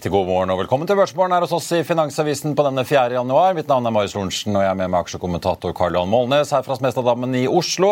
[0.00, 3.18] Riktig god morgen og velkommen til Børsmorgen her hos oss i Finansavisen på denne 4.
[3.18, 3.52] januar.
[3.52, 6.62] Mitt navn er Marius Lorentzen, og jeg er med med aksjekommentator Karl Johan Målnes her
[6.64, 7.90] fra Smestadammen i Oslo.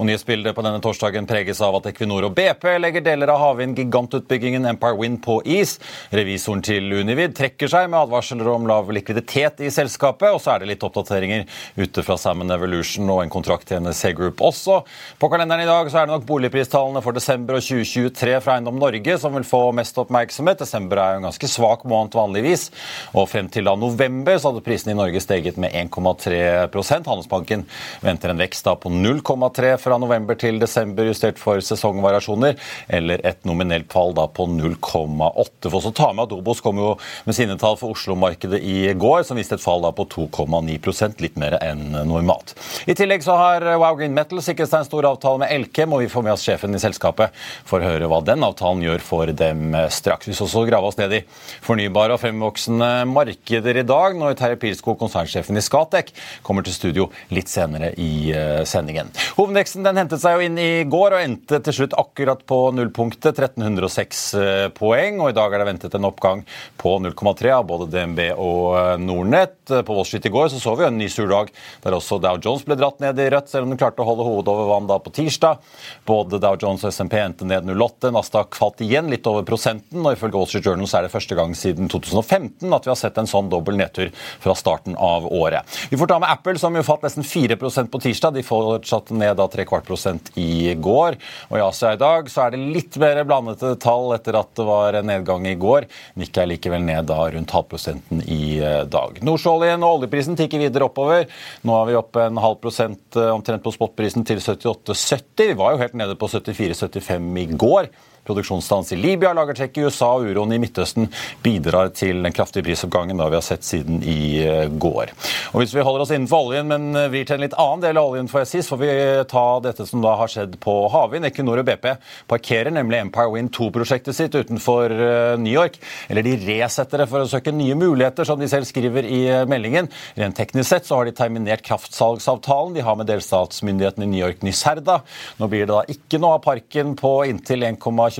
[0.00, 4.70] Og Nyhetsbildet på denne torsdagen preges av at Equinor og BP legger deler av havvind-gigantutbyggingen
[4.70, 5.74] Empire Wind på is.
[6.16, 10.32] Revisoren til Univid trekker seg med advarsler om lav likviditet i selskapet.
[10.32, 11.44] Og så er det litt oppdateringer
[11.76, 14.78] ute fra Salmon Evolution og en kontrakt til NSC Group også.
[15.20, 18.80] På kalenderen i dag så er det nok boligpristallene for desember og 2023 fra Eiendom
[18.80, 20.64] Norge som vil få mest oppmerksomhet.
[20.64, 22.68] Desember er jo en ganske svak måned vanligvis.
[23.14, 27.66] Og frem til da november så hadde prisene i Norge steget med 1,3% Handelsbanken
[28.04, 33.44] venter en vekst da på 0,3 fra november til desember, justert for sesongvariasjoner, eller et
[33.48, 35.70] nominelt fall da på 0,8.
[35.70, 36.94] For så ta med at Obos kom jo
[37.26, 41.38] med sine tall for Oslo-markedet i går, som viste et fall da på 2,9% litt
[41.40, 42.54] mer enn normalt.
[42.90, 46.04] I tillegg så har Wow Green Metal sikret seg en stor avtale med Elkem, og
[46.04, 47.34] vi får med oss sjefen i selskapet
[47.68, 50.28] for å høre hva den avtalen gjør for dem straks.
[50.28, 51.22] Vi skal også grave oss ned i
[51.64, 56.12] fornybare og fremvoksende markeder i dag, når Terje Pilskog, konsernsjefen i Skatek,
[56.46, 59.10] kommer til studio litt senere i eh, sendingen.
[59.38, 64.22] Hovedveksten hentet seg jo inn i går og endte til slutt akkurat på nullpunktet, 1306
[64.38, 65.20] eh, poeng.
[65.20, 66.44] og I dag er det ventet en oppgang
[66.80, 69.58] på 0,3 av både DNB og eh, Nordnett.
[69.70, 71.50] På Wall Street i går så, så vi en ny sur dag
[71.84, 74.26] der også Dow Jones ble dratt ned i rødt, selv om den klarte å holde
[74.26, 75.60] hovedet over vann da på tirsdag.
[76.08, 78.10] Både Dow Jones og SMP endte ned 0,8.
[78.14, 81.29] Nasdaq falt igjen litt over prosenten, og ifølge Wall Street Journal så er det første
[81.38, 84.10] gang siden 2015 at vi har sett en sånn dobbel nedtur
[84.42, 85.66] fra starten av året.
[85.90, 88.36] Vi får ta med Apple, som jo falt nesten 4% på tirsdag.
[88.36, 91.18] De fortsatte ned da tre kvart prosent i går.
[91.50, 94.66] Og i Asia i dag så er det litt mer blandede tall etter at det
[94.68, 95.88] var en nedgang i går.
[96.20, 99.20] Nikkei er likevel ned da rundt halvprosenten i eh, dag.
[99.26, 101.26] Nordsjøoljen og oljeprisen tikker videre oppover.
[101.66, 105.50] Nå er vi oppe en halv prosent eh, omtrent på spotprisen til 78,70.
[105.50, 107.90] Vi var jo helt nede på 74,75 i går.
[108.28, 111.08] Produksjonsstans i Libya, lagertrekk i USA og uroen i Midtøsten
[111.44, 115.14] bidrar til den kraftige prisoppgangen vi har sett siden i eh, går.
[115.52, 118.12] Og Hvis vi holder oss innenfor oljen, men vrir til en litt annen del av
[118.12, 118.92] oljen, får jeg si, så får vi
[119.30, 121.28] ta dette som da har skjedd på havvind.
[121.28, 121.86] Equinor og BP
[122.30, 125.78] parkerer nemlig Empire Wind 2-prosjektet sitt utenfor eh, New York.
[126.08, 129.46] Eller de resetter det for å søke nye muligheter, som de selv skriver i eh,
[129.50, 129.90] meldingen.
[130.18, 134.44] Rent teknisk sett så har de terminert kraftsalgsavtalen de har med delstatsmyndigheten i New York,
[134.46, 135.00] Nyserda.
[135.40, 137.66] Nå blir det da ikke noe av parken på inntil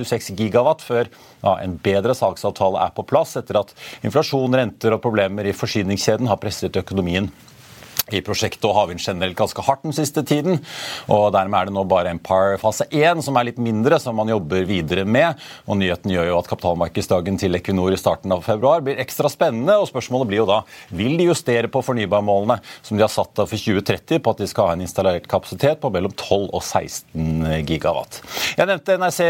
[0.01, 3.73] 1,26 gigawatt før ja, en bedre salgsavtale er på plass, etter at
[4.05, 7.31] inflasjon, renter og problemer i forsyningskjeden har presset økonomien
[8.17, 10.59] i prosjektet og havvind generelt ganske hardt den siste tiden.
[11.07, 14.31] og Dermed er det nå bare Empire fase 1 som er litt mindre, som man
[14.31, 15.39] jobber videre med.
[15.67, 19.77] og Nyheten gjør jo at kapitalmarkedsdagen til Equinor i starten av februar blir ekstra spennende.
[19.79, 23.49] og Spørsmålet blir jo da vil de justere på fornybarmålene som de har satt av
[23.51, 27.65] for 2030 på at de skal ha en installert kapasitet på mellom 12 og 16
[27.67, 28.21] gigawatt.
[28.57, 29.21] Jeg nevnte NRC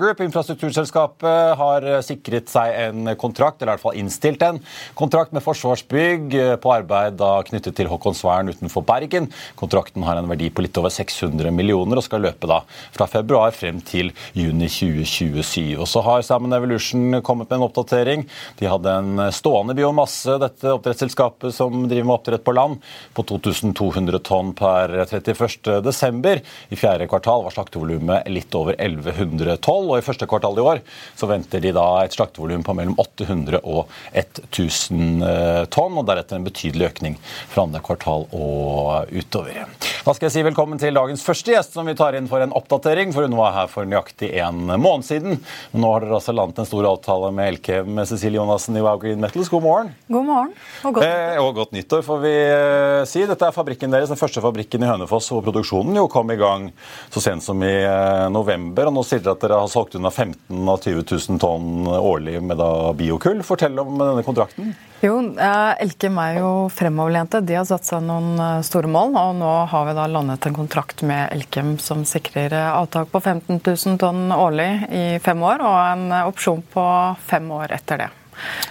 [0.00, 4.60] Group, infrastrukturselskapet, har sikret seg en kontrakt, eller i hvert fall innstilt en
[4.98, 7.90] kontrakt med Forsvarsbygg på arbeid da knyttet til
[8.30, 9.28] Håkonsvern utenfor Bergen.
[9.54, 12.62] Kontrakten har en verdi på litt over 600 millioner og skal løpe da
[12.94, 15.76] fra februar frem til juni 2027.
[15.78, 18.26] Og så har Salmon Evolution kommet med en oppdatering.
[18.58, 22.80] De hadde en stående biomasse, dette oppdrettsselskapet som driver med oppdrett på land,
[23.14, 26.40] på 2200 tonn per 31.12.
[26.70, 30.82] I fjerde kvartal var slaktevolumet litt over 1100 tonn, og i første kvartal i år
[31.18, 35.24] så venter de da et slaktevolum på mellom 800 og 1000
[35.72, 37.16] tonn, og deretter en betydelig økning
[37.50, 39.66] fra andre kvartal og utover.
[40.00, 42.54] Da skal jeg si velkommen til dagens første gjest, som vi tar inn for en
[42.56, 43.10] oppdatering.
[43.12, 45.36] For hun var her for nøyaktig en måned siden.
[45.76, 48.96] Nå har dere altså landet en stor avtale med Elkem med Cecilie Jonassen i Wow
[49.02, 49.50] Green Metals.
[49.52, 49.92] God morgen.
[50.08, 50.54] God morgen.
[50.88, 53.26] Og godt, eh, og godt nyttår, får vi eh, si.
[53.28, 56.70] Dette er fabrikken deres, den første fabrikken i Hønefoss, hvor produksjonen jo kom i gang
[57.12, 58.88] så sent som i eh, november.
[58.88, 62.40] Og nå sier dere at dere har solgt unna 15 av 20 000 tonn årlig
[62.40, 63.44] med da biokull.
[63.44, 64.72] Fortell om denne kontrakten.
[65.00, 67.40] Jo, eh, Elkem er jo fremoverlente.
[67.40, 69.14] De har satt seg noen eh, store mål.
[69.16, 73.20] og Nå har vi da landet en kontrakt med Elkem som sikrer eh, avtak på
[73.22, 76.84] 15 000 tonn årlig i fem år, og en opsjon på
[77.30, 78.10] fem år etter det.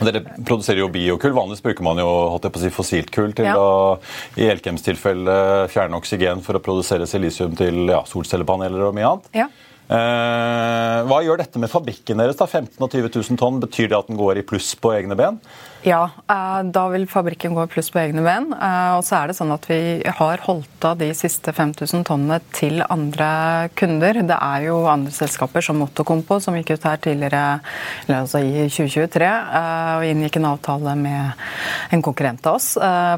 [0.05, 1.33] Dere produserer jo biokull.
[1.33, 2.11] Vanligvis bruker man jo
[2.61, 3.57] si, fossilt kull til ja.
[3.57, 3.97] å
[4.37, 9.33] i Elkems tilfelle fjerne oksygen for å produsere silisium til ja, solcellepaneler og mye annet.
[9.45, 9.49] Ja.
[9.89, 12.37] Eh, hva gjør dette med fabrikken deres?
[12.37, 12.45] da?
[12.45, 15.41] 15 og 20 000 tonn, Betyr det at den går i pluss på egne ben?
[15.81, 18.49] Ja, eh, da vil fabrikken gå pluss på egne ben.
[18.51, 22.41] Eh, og så er det sånn at vi har holdt av de siste 5000 tonnene
[22.51, 24.19] til andre kunder.
[24.27, 27.43] Det er jo andre selskaper som Motocompo som gikk ut her tidligere
[28.11, 32.73] altså i 2023 og inngikk en avtale med en konkurrent av oss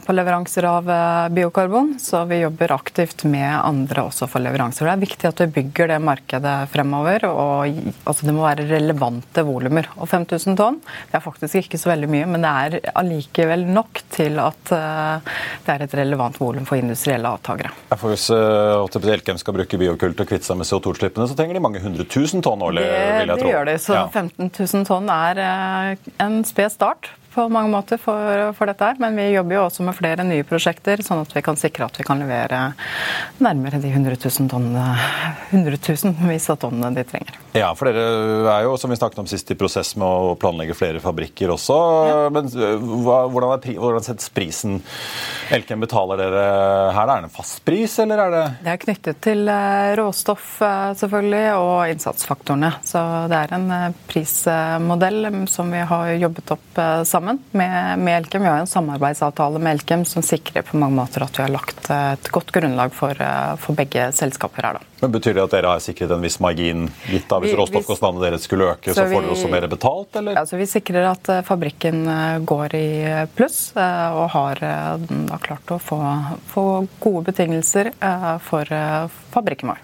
[0.05, 0.89] på leveranser av
[1.33, 1.95] biokarbon.
[2.01, 4.85] Så vi jobber aktivt med andre også for leveranser.
[4.85, 7.25] Det er viktig at vi bygger det markedet fremover.
[7.29, 9.89] og altså Det må være relevante volumer.
[9.97, 14.03] Og 5000 tonn det er faktisk ikke så veldig mye, men det er allikevel nok
[14.13, 17.73] til at uh, det er et relevant volum for industrielle avtakere.
[17.93, 21.57] For hvis HTP Elkem skal bruke biokull til å kvitte seg med CO2-utslippene, så trenger
[21.57, 22.85] de mange hundre tusen tonn årlig?
[22.85, 23.39] Vil jeg tro.
[23.41, 23.79] Det gjør de.
[23.81, 24.05] Så ja.
[24.11, 28.99] 15 000 tonn er uh, en sped start på mange måter for, for, dette her.
[29.01, 31.99] Men vi jobber jo også med flere nye prosjekter, sånn at vi kan sikre at
[31.99, 32.61] vi kan levere
[33.41, 34.85] nærmere de 100 000 tonnene,
[35.51, 37.39] 100 000 av tonnene de trenger.
[37.55, 40.75] Ja, for dere er jo, som vi snakket om sist, i prosess med å planlegge
[40.77, 41.79] flere fabrikker også.
[42.09, 42.19] Ja.
[42.33, 44.79] Men hva, hvordan, er, hvordan settes prisen
[45.51, 46.43] Elkem betaler dere
[46.95, 47.09] her?
[47.11, 49.51] Er det en fast pris, eller er det Det er knyttet til
[49.99, 50.47] råstoff,
[50.99, 52.71] selvfølgelig, og innsatsfaktorene.
[52.87, 53.01] Så
[53.31, 58.41] det er en prismodell som vi har jobbet opp sammen sammen med, med, Elkem.
[58.41, 61.89] Vi har en samarbeidsavtale med Elkem som sikrer på mange måter at vi har lagt
[61.89, 64.73] et godt grunnlag for, eh, for begge selskaper her.
[64.73, 64.79] Da.
[65.01, 68.47] Men Betyr det at dere har sikret en viss margin, gitt da hvis råstoffkostnadene deres
[68.47, 70.39] skulle øke, så, så får dere også mer betalt, eller?
[70.41, 72.89] Altså, vi sikrer at eh, fabrikken eh, går i
[73.35, 75.99] pluss, og har da klart å få,
[76.49, 76.65] få
[77.01, 77.91] gode betingelser
[78.45, 78.67] for
[79.33, 79.81] fabrikken vår.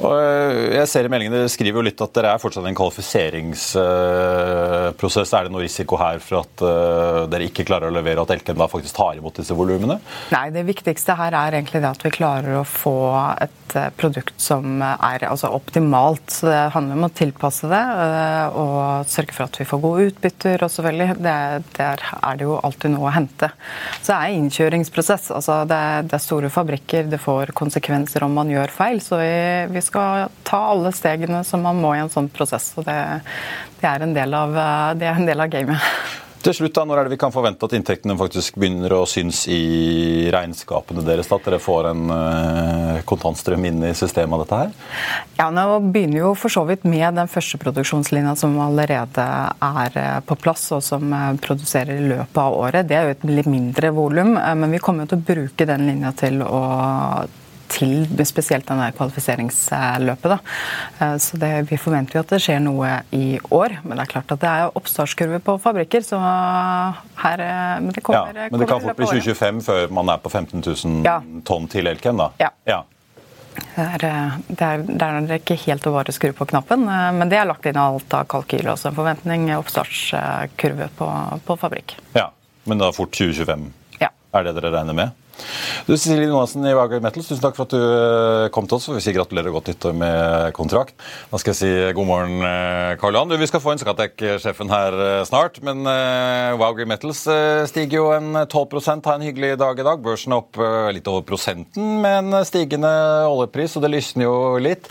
[0.00, 2.68] Og eh, jeg ser i meldingen Dere skriver jo litt at dere er fortsatt i
[2.70, 5.32] en kvalifiseringsprosess.
[5.36, 8.58] Er det noe risiko her for at eh, dere ikke klarer å levere, at Elkem
[8.60, 9.96] da faktisk tar imot disse volumene?
[10.32, 12.96] Nei, det viktigste her er egentlig det at vi klarer å få
[13.44, 16.28] et eh, produkt som er altså optimalt.
[16.32, 17.86] Så det handler om å tilpasse det
[18.56, 20.56] og sørge for at vi får gode utbytter.
[20.64, 21.96] og selvfølgelig, Der er
[22.38, 23.48] det jo alltid noe å hente.
[24.00, 25.24] Så det er innkjøringsprosess.
[25.36, 29.00] altså Det det er store fabrikker, det får konsekvenser om man gjør feil.
[29.00, 29.32] så vi,
[29.82, 32.72] vi skal ta alle stegene som man må i en sånn prosess.
[32.78, 32.98] og Det,
[33.80, 34.58] det er, en del av,
[34.98, 35.92] det er en del av gamet.
[36.42, 39.44] Til slutt, da, Når er det vi kan forvente at inntektene faktisk begynner å synes
[39.46, 41.30] i regnskapene deres?
[41.30, 44.72] At dere får en uh, kontantstrøm inn i systemet av dette her?
[45.38, 49.26] Ja, Nå begynner jo for så vidt med den første produksjonslinja som allerede
[49.62, 52.88] er eh, på plass, og som eh, produserer i løpet av året.
[52.90, 56.10] Det er jo et litt mindre volum, men vi kommer til å bruke den linja
[56.18, 56.62] til å
[57.72, 60.34] til spesielt denne kvalifiseringsløpet.
[60.34, 60.38] Da.
[60.98, 64.12] Eh, så det, Vi forventer jo at det skjer noe i år, men det er
[64.14, 66.04] klart at det er oppstartskurve på fabrikker.
[66.06, 70.08] så her, eh, Men det, kommer, ja, men det kan fort bli 2025 før man
[70.08, 71.20] er på 15 000 ja.
[71.44, 72.16] tonn til Elkem?
[72.16, 72.30] da?
[72.38, 72.50] Ja.
[72.64, 72.82] ja.
[73.52, 77.28] Det er, eh, det, er, det er, ikke helt å bare skru på knappen, men
[77.28, 78.90] det er lagt inn alt av kalkyl også.
[78.90, 81.10] En forventning, oppstartskurve på,
[81.46, 81.96] på fabrikk.
[82.16, 82.30] Ja,
[82.64, 83.72] Men da fort 2025?
[83.98, 84.12] Ja.
[84.32, 85.21] Er det dere regner med?
[85.82, 88.86] Du, Cecilie Johansen i Wager Metals, tusen takk for at du eh, kom til oss.
[88.92, 90.94] Vi sier gratulerer og godt nyttår med kontrakt.
[91.32, 93.34] Da skal jeg si god morgen, eh, Karl Johan.
[93.40, 95.58] Vi skal få inn skatek-sjefen her eh, snart.
[95.66, 95.82] Men
[96.62, 97.24] Wager Metals
[97.72, 100.06] stiger jo en 12% har en hyggelig dag i dag.
[100.06, 100.62] Børsen er opp
[100.94, 102.92] litt over prosenten med en stigende
[103.26, 104.86] oljepris, og det lysner jo litt.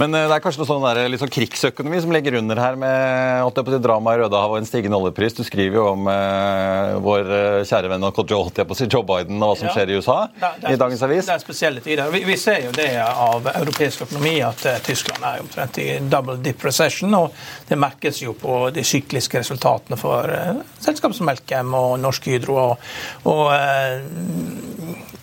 [0.00, 2.78] Men eh, det er kanskje noe sånn der, litt sånn krigsøkonomi som ligger under her
[2.80, 5.36] med holdt jeg på å si, drama i Rødehavet og en stigende oljepris.
[5.36, 8.88] Du skriver jo om eh, vår eh, kjære venn og holdt jeg på å si,
[8.88, 9.74] Joe Biden og hva som ja.
[9.76, 11.28] skjer i USA det, det er, i dagens avis.
[11.28, 12.12] Det er spesielle tider.
[12.14, 16.38] Vi, vi, ser jo det av europeisk økonomi at uh, Tyskland er omtrent i double
[16.42, 17.12] dip recession.
[17.18, 17.36] Og
[17.68, 22.58] det merkes jo på de sykliske resultatene for uh, selskap som Melkem og Norsk Hydro.
[22.62, 22.92] og,
[23.28, 25.20] og uh,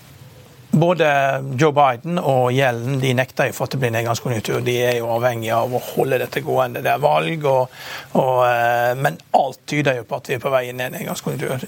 [0.72, 1.10] både
[1.58, 4.60] Joe Biden og Gjellen de nekter jo for at det blir nedgangskonjunktur.
[4.66, 6.84] De er jo avhengig av å holde dette gående.
[6.86, 7.74] Det er valg, og,
[8.20, 10.96] og, eh, men alt tyder jo på at vi er på vei inn i en
[10.98, 11.66] nedgangskonjunktur.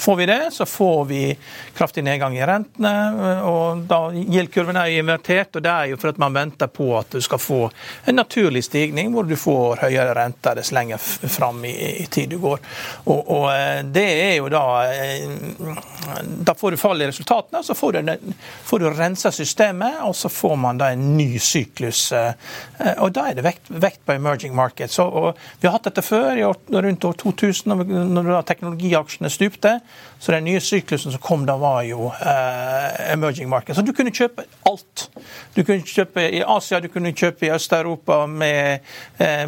[0.00, 1.22] Får vi det, så får vi
[1.76, 2.94] kraftig nedgang i rentene.
[3.48, 6.90] og da Gjeldkurven er jo invertert, og det er jo for at man venter på
[6.98, 7.60] at du skal få
[8.04, 12.38] en naturlig stigning hvor du får høyere renter dess lenger fram i, i, tid du
[12.42, 12.60] går.
[13.04, 15.28] Og, og, eh, det er jo da eh,
[16.44, 18.14] Da får du fall i resultatene, så får du,
[18.64, 22.06] får du rensa systemet, og så får man da en ny syklus.
[22.12, 22.32] Eh,
[22.98, 24.98] og da er det vekt, vekt på emerging markets.
[25.02, 27.74] Og, vi har hatt dette før, år, rundt år 2000,
[28.14, 29.78] når teknologiaksjene stupte.
[30.18, 33.78] Så den nye syklusen som kom da, var jo eh, emerging markets.
[33.78, 35.08] Så du kunne kjøpe alt.
[35.54, 38.84] Du kunne kjøpe i Asia, du kunne kjøpe i Øst-Europa med,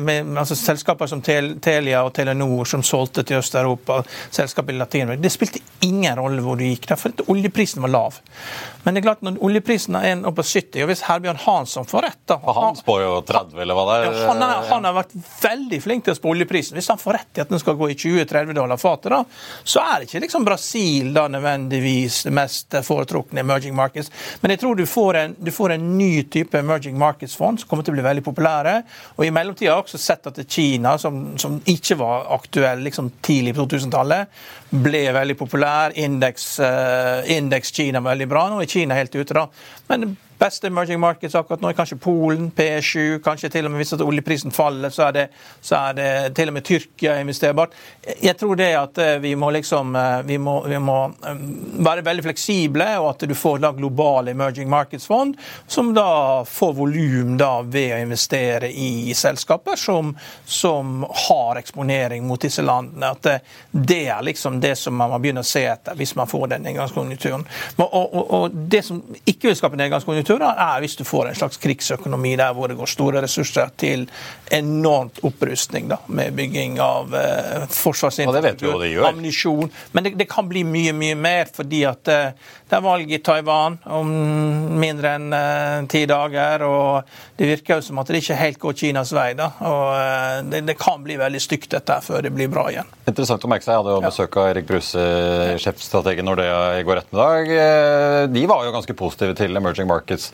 [0.00, 5.23] med altså, selskaper som Telia og Telenor som solgte til Øst-Europa, selskap i Latin-Amerika.
[5.23, 8.21] Det spilte ingen rolle hvor du gikk, der, for oljeprisen var lav.
[8.87, 12.05] Men det er klart, når oljeprisen er oppe på 70, og hvis Herbjørn Hansson får
[12.07, 14.05] rett da, Han spår jo 30, eller hva det er?
[14.07, 16.76] Ja, han, er, han har vært veldig flink til å spå oljeprisen.
[16.78, 19.19] Hvis han får rett i at den skal gå i 20-30 dollar fatet, da,
[19.66, 24.12] så er ikke liksom Brasil da nødvendigvis det mest foretrukne emerging markets.
[24.45, 27.83] Men jeg tror du får en, du får en ny type emerging markets-fond som kommer
[27.83, 28.76] til å bli veldig populære.
[29.16, 33.16] Og i mellomtida har jeg også sett at Kina, som, som ikke var aktuell liksom
[33.19, 34.31] tidlig på 2000-tallet,
[34.87, 35.99] ble veldig populær.
[35.99, 38.47] Indeks, uh, Kina var veldig bra.
[38.55, 39.49] Nå er Kina helt ute, da.
[39.88, 43.19] Men beste emerging markets akkurat nå kanskje Polen, P7.
[43.25, 45.26] Kanskje til og med hvis at oljeprisen faller, så er, det,
[45.61, 47.76] så er det til og med Tyrkia investerbart.
[48.21, 51.40] Jeg tror det at eh, vi må liksom eh, vi må, vi må eh,
[51.87, 57.37] være veldig fleksible, og at du får da globale emerging markets-fond, som da får volum
[57.37, 60.12] ved å investere i selskaper som,
[60.45, 63.11] som, har eksponering mot disse landene.
[63.12, 63.37] At det,
[63.71, 66.66] det, er liksom det som man må begynne å se etter hvis man får den
[66.66, 67.47] nedgangskonjunkturen.
[67.76, 71.35] Og, og, og det som ikke vil skape nedgangskonjunktur, konjunkturer, er hvis du får en
[71.35, 74.06] slags krigsøkonomi der hvor det går store ressurser til
[74.50, 79.71] enormt opprustning da, med bygging av eh, forsvarsinfrastruktur, ammunisjon.
[79.92, 82.33] Men det, det, kan bli mye, mye mer, fordi at eh,
[82.66, 84.08] det er valg i Taiwan om
[84.80, 86.64] mindre enn eh, ti dager.
[86.66, 89.28] Og det virker jo som at det ikke helt går Kinas vei.
[89.38, 92.90] da, og eh, det, det, kan bli veldig stygt dette før det blir bra igjen.
[93.06, 93.76] Interessant å merke seg.
[93.76, 95.04] Jeg hadde jo besøk av Erik Bruse,
[95.62, 97.54] sjefstrategen Nordea i går ettermiddag.
[97.54, 100.32] Eh, de var jo ganske positive til emerging markets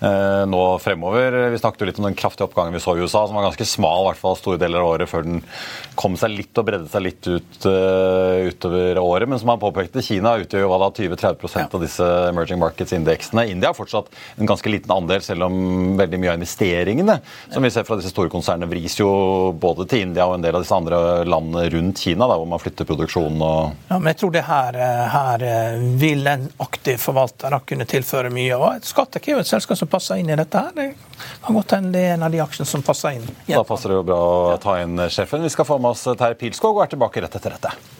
[0.00, 1.34] nå fremover.
[1.52, 3.66] Vi snakket jo litt om den kraftige oppgangen vi så i USA, som var ganske
[3.68, 5.42] smal i hvert fall store deler av året før den
[6.00, 9.28] kom seg litt og bredde seg litt ut uh, utover året.
[9.28, 11.66] Men som han påpekte, Kina utgjør jo hva da 20-30 ja.
[11.66, 13.46] av disse emerging markets-indeksene.
[13.52, 14.08] India har fortsatt
[14.40, 17.18] en ganske liten andel, selv om veldig mye av investeringene
[17.52, 19.10] som vi ser fra disse store konsernene, vris jo
[19.60, 22.62] både til India og en del av disse andre landene rundt Kina, da, hvor man
[22.62, 25.44] flytter produksjonen og Ja, men jeg tror det her, eh, her
[26.00, 28.56] vil en aktiv forvalter kunne tilføre mye.
[28.56, 30.58] Og Skattek er jo et selskap som passer inn i dette.
[30.58, 30.72] her.
[30.74, 33.30] Det kan godt hende det er en av de aksjene som passer inn.
[33.48, 34.20] Da passer det jo bra
[34.54, 35.42] å ta inn sjefen.
[35.46, 37.99] Vi skal få med oss Terje Pilskog og er tilbake rett etter dette.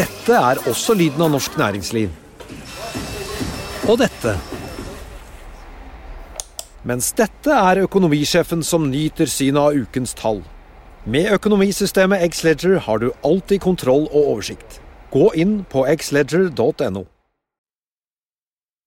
[0.00, 2.08] Dette er også lyden av norsk næringsliv.
[3.84, 4.32] Og dette.
[6.88, 10.40] Mens dette er økonomisjefen som nyter synet av ukens tall.
[11.04, 14.80] Med økonomisystemet Xledger har du alltid kontroll og oversikt.
[15.12, 17.04] Gå inn på xledger.no.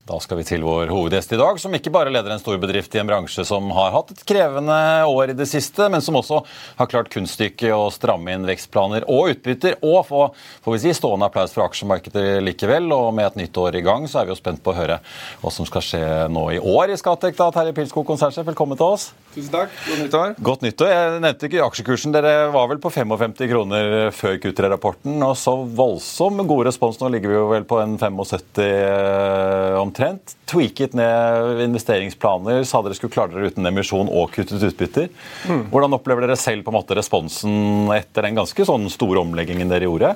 [0.04, 2.92] Da skal vi til vår hovedgjest i dag, som ikke bare leder en stor bedrift
[2.92, 4.76] i en bransje som har hatt et krevende
[5.08, 6.42] år i det siste, men som også
[6.82, 10.26] har klart kunststykket å stramme inn vekstplaner og utbytter, og få
[10.66, 12.92] får vi si, stående applaus fra aksjemarkedet likevel.
[12.92, 15.00] Og med et nytt år i gang, så er vi jo spent på å høre
[15.40, 16.06] hva som skal skje
[16.36, 17.40] nå i år i Skatek.
[17.40, 19.14] da, Terje Pilskog, konsernsjef, velkommen til oss.
[19.34, 19.72] Tusen takk.
[19.88, 20.34] Godt nyttår.
[20.46, 20.90] Godt nyttår.
[20.92, 22.14] Jeg nevnte ikke aksjekursen.
[22.14, 25.16] Dere var vel på 55 kroner før Q3-rapporten.
[25.26, 27.00] Og så voldsom god respons.
[27.02, 30.36] Nå ligger vi jo vel på en 75 eh, omtrent.
[30.54, 32.62] Tweaket ned investeringsplaner.
[32.70, 35.10] Sa dere skulle klare dere uten emisjon og kuttet utbytter.
[35.50, 35.66] Mm.
[35.74, 39.90] Hvordan opplever dere selv på en måte responsen etter den ganske sånn store omleggingen dere
[39.90, 40.14] gjorde?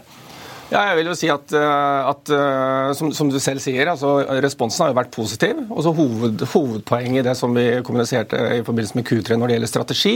[0.68, 4.18] Ja, jeg vil jo si at, eh, at eh, som, som, du selv sier, altså
[4.44, 5.62] responsen har jo vært positiv.
[5.72, 9.56] og så hoved, Hovedpoenget i det som vi kommuniserte i forbindelse med Q3 når det
[9.56, 10.14] gjelder strategi,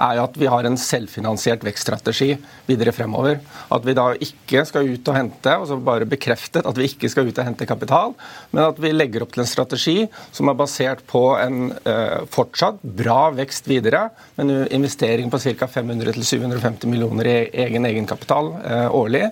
[0.00, 2.30] er jo at vi har en selvfinansiert vekststrategi
[2.70, 3.42] videre fremover.
[3.76, 7.28] At vi da ikke skal ut og hente, altså bare bekreftet at vi ikke skal
[7.28, 8.16] ut og hente kapital,
[8.56, 9.96] men at vi legger opp til en strategi
[10.32, 14.06] som er basert på en eh, fortsatt bra vekst videre,
[14.40, 15.68] med en investering på ca.
[15.76, 17.38] 500-750 millioner i
[17.68, 19.26] egen egenkapital eh, årlig.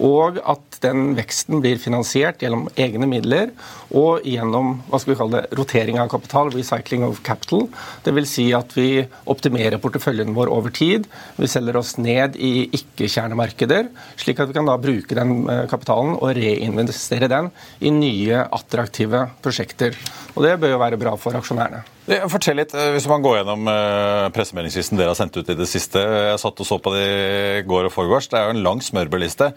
[0.00, 3.52] og og at den veksten blir finansiert gjennom egne midler
[3.94, 7.66] og gjennom hva skal vi kalle det, rotering av kapital, recycling of capital.
[8.06, 8.30] Dvs.
[8.34, 8.88] Si at vi
[9.30, 11.08] optimerer porteføljen vår over tid.
[11.38, 13.90] Vi selger oss ned i ikke-kjernemarkeder,
[14.20, 17.50] slik at vi kan da bruke den eh, kapitalen og reinvestere den
[17.84, 19.98] i nye, attraktive prosjekter.
[20.34, 21.84] Og Det bør jo være bra for aksjonærene.
[22.04, 25.66] Fortell litt, eh, Hvis man går gjennom uh, pressemeldingslisten dere har sendt ut i det
[25.70, 25.96] siste.
[25.96, 28.28] Jeg satt og så på det i går og forgårs.
[28.28, 29.54] Det er jo en lang smørbrødliste.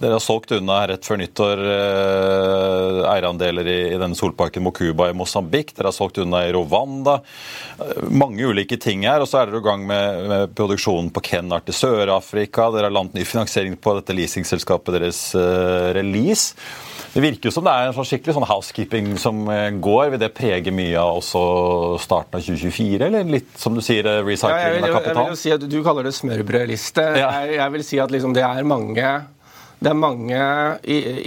[0.00, 5.16] Dere har solgt unna rett før nyttår uh, eierandeler i, i denne solparken Mokuba i
[5.16, 5.74] Mosambik.
[5.76, 7.18] Dere har solgt unna i Rwanda.
[7.76, 9.20] Uh, mange ulike ting her.
[9.20, 12.70] Og så er dere i gang med, med produksjonen på Kenart i Sør-Afrika.
[12.74, 15.26] Dere har landet ny finansiering på dette leasingselskapet deres
[15.96, 16.54] Release.
[17.10, 20.12] Det virker jo som det er en sånn skikkelig sånn housekeeping som eh, går.
[20.12, 21.42] Vil det prege mye av også
[22.02, 25.10] starten av 2024, eller litt som du sier, eh, recycling ja, vil, av kapital?
[25.10, 27.06] Jeg vil jo si at Du kaller det smørbrødliste.
[27.18, 27.32] Ja.
[27.40, 29.08] Jeg, jeg, vil si at liksom det er mange
[29.80, 30.40] det er mange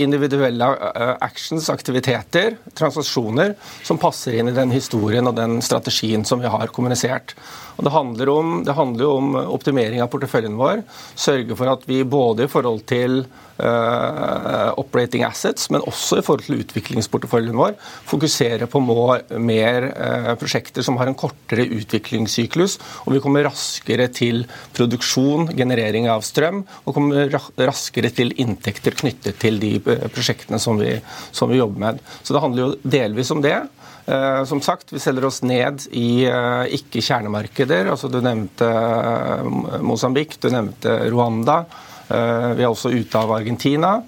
[0.03, 3.55] individuelle eh, actions, aktiviteter, transaksjoner,
[3.85, 7.33] som passer inn i den historien og den strategien som vi har kommunisert.
[7.77, 10.83] Og det, handler om, det handler om optimering av porteføljen vår.
[11.15, 16.45] Sørge for at vi både i forhold til uh, operating assets, men også i forhold
[16.47, 17.75] til utviklingsporteføljen vår,
[18.09, 24.09] fokuserer på more, mer uh, prosjekter som har en kortere utviklingssyklus, og vi kommer raskere
[24.13, 24.45] til
[24.77, 27.31] produksjon, generering av strøm, og kommer
[27.63, 30.95] raskere til inntekter knyttet til de uh, prosjektene som vi,
[31.31, 32.03] som vi jobber med.
[32.21, 33.57] Så det handler jo delvis om det.
[34.03, 37.87] Uh, som sagt, vi selger oss ned i uh, ikke-kjernemarkeder.
[37.93, 41.63] Altså, du nevnte uh, Mosambik, du nevnte Rwanda.
[42.03, 44.03] vi er også ute av Argentina.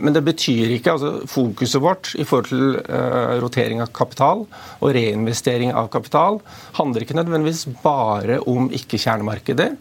[0.00, 2.78] men det betyr ikke altså Fokuset vårt i forhold til
[3.44, 4.46] rotering av kapital
[4.80, 6.40] og reinvestering av kapital
[6.80, 9.76] handler ikke nødvendigvis bare om ikke-kjernemarkeder.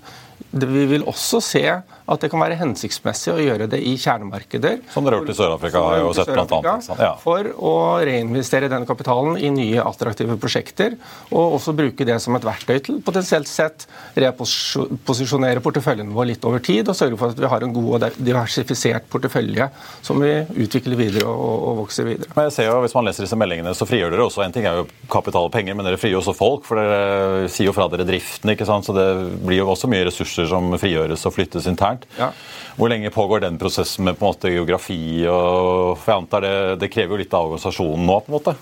[0.51, 1.63] Vi vil også se
[2.09, 4.79] at det kan være hensiktsmessig å gjøre det i kjernemarkeder.
[4.93, 6.89] Som dere har gjort i Sør-Afrika, har jo sett blant annet.
[6.99, 7.11] Ja.
[7.21, 7.73] For å
[8.05, 10.97] reinvestere den kapitalen i nye attraktive prosjekter,
[11.29, 13.85] og også bruke det som et verktøy til potensielt sett
[14.19, 18.17] reposisjonere porteføljen vår litt over tid, og sørge for at vi har en god og
[18.17, 19.69] diversifisert portefølje
[20.05, 20.33] som vi
[20.65, 22.33] utvikler videre og, og vokser videre.
[22.35, 24.65] Men jeg ser jo, Hvis man leser disse meldingene, så frigjør dere også en ting
[24.65, 26.65] er jo kapital og penger, men dere frigjør også folk.
[26.69, 28.87] For dere sier jo fra dere driften, ikke sant?
[28.87, 29.07] så det
[29.43, 32.19] blir jo også mye ressurser som frigjøres og flyttes internt internt.
[32.19, 32.31] Ja.
[32.77, 35.27] Hvor lenge pågår den prosessen med på en måte geografi?
[35.27, 38.19] og for jeg antar det, det krever jo litt av organisasjonen nå?
[38.19, 38.55] på en måte?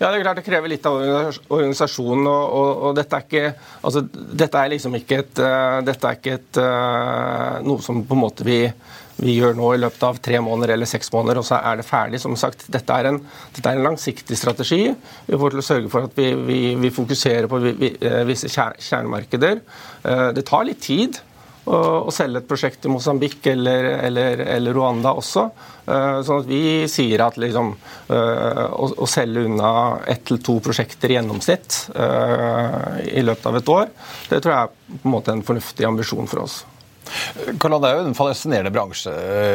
[0.00, 2.26] Ja, det er klart det krever litt av organisasjonen.
[2.26, 6.18] og, og, og dette, er ikke, altså, dette er liksom ikke et, uh, dette er
[6.18, 8.58] ikke et, uh, noe som på en måte vi,
[9.22, 11.86] vi gjør nå i løpet av tre måneder eller seks måneder, og så er det
[11.86, 12.18] ferdig.
[12.20, 13.20] Som sagt, Dette er en,
[13.54, 14.88] dette er en langsiktig strategi.
[15.28, 17.94] Vi får til å sørge for at vi, vi, vi fokuserer på vi,
[18.26, 19.62] visse kjernemarkeder.
[20.34, 21.22] Det tar litt tid
[21.64, 25.46] å selge et prosjekt i Mosambik eller, eller, eller, Rwanda også.
[25.86, 27.72] Eh, sånn at vi sier at liksom,
[28.12, 29.70] eh, å, å, selge unna
[30.10, 33.90] ett til to prosjekter i gjennomsnitt uh, i løpet av et år,
[34.28, 36.62] det tror jeg er på en måte en fornuftig ambisjon for oss.
[37.60, 39.12] Karl, Det er jo en fascinerende bransje.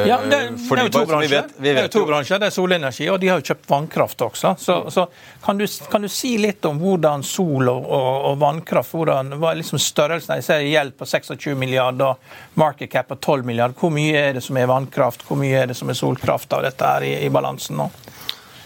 [0.08, 1.50] Ja, det, er, det er jo to bransjer.
[1.64, 4.54] Er jo to bransjer, det er solenergi, og de har jo kjøpt vannkraft også.
[4.60, 5.06] Så, så
[5.46, 9.54] kan, du, kan, du, si litt om hvordan sol og, og, og vannkraft hvordan, hva
[9.54, 10.38] er liksom størrelsen?
[10.40, 13.78] Jeg ser gjeld på 26 milliarder, og market cap på 12 milliarder.
[13.80, 16.66] Hvor mye er det som er vannkraft, hvor mye er det som er solkraft av
[16.68, 17.90] dette her i, i balansen nå?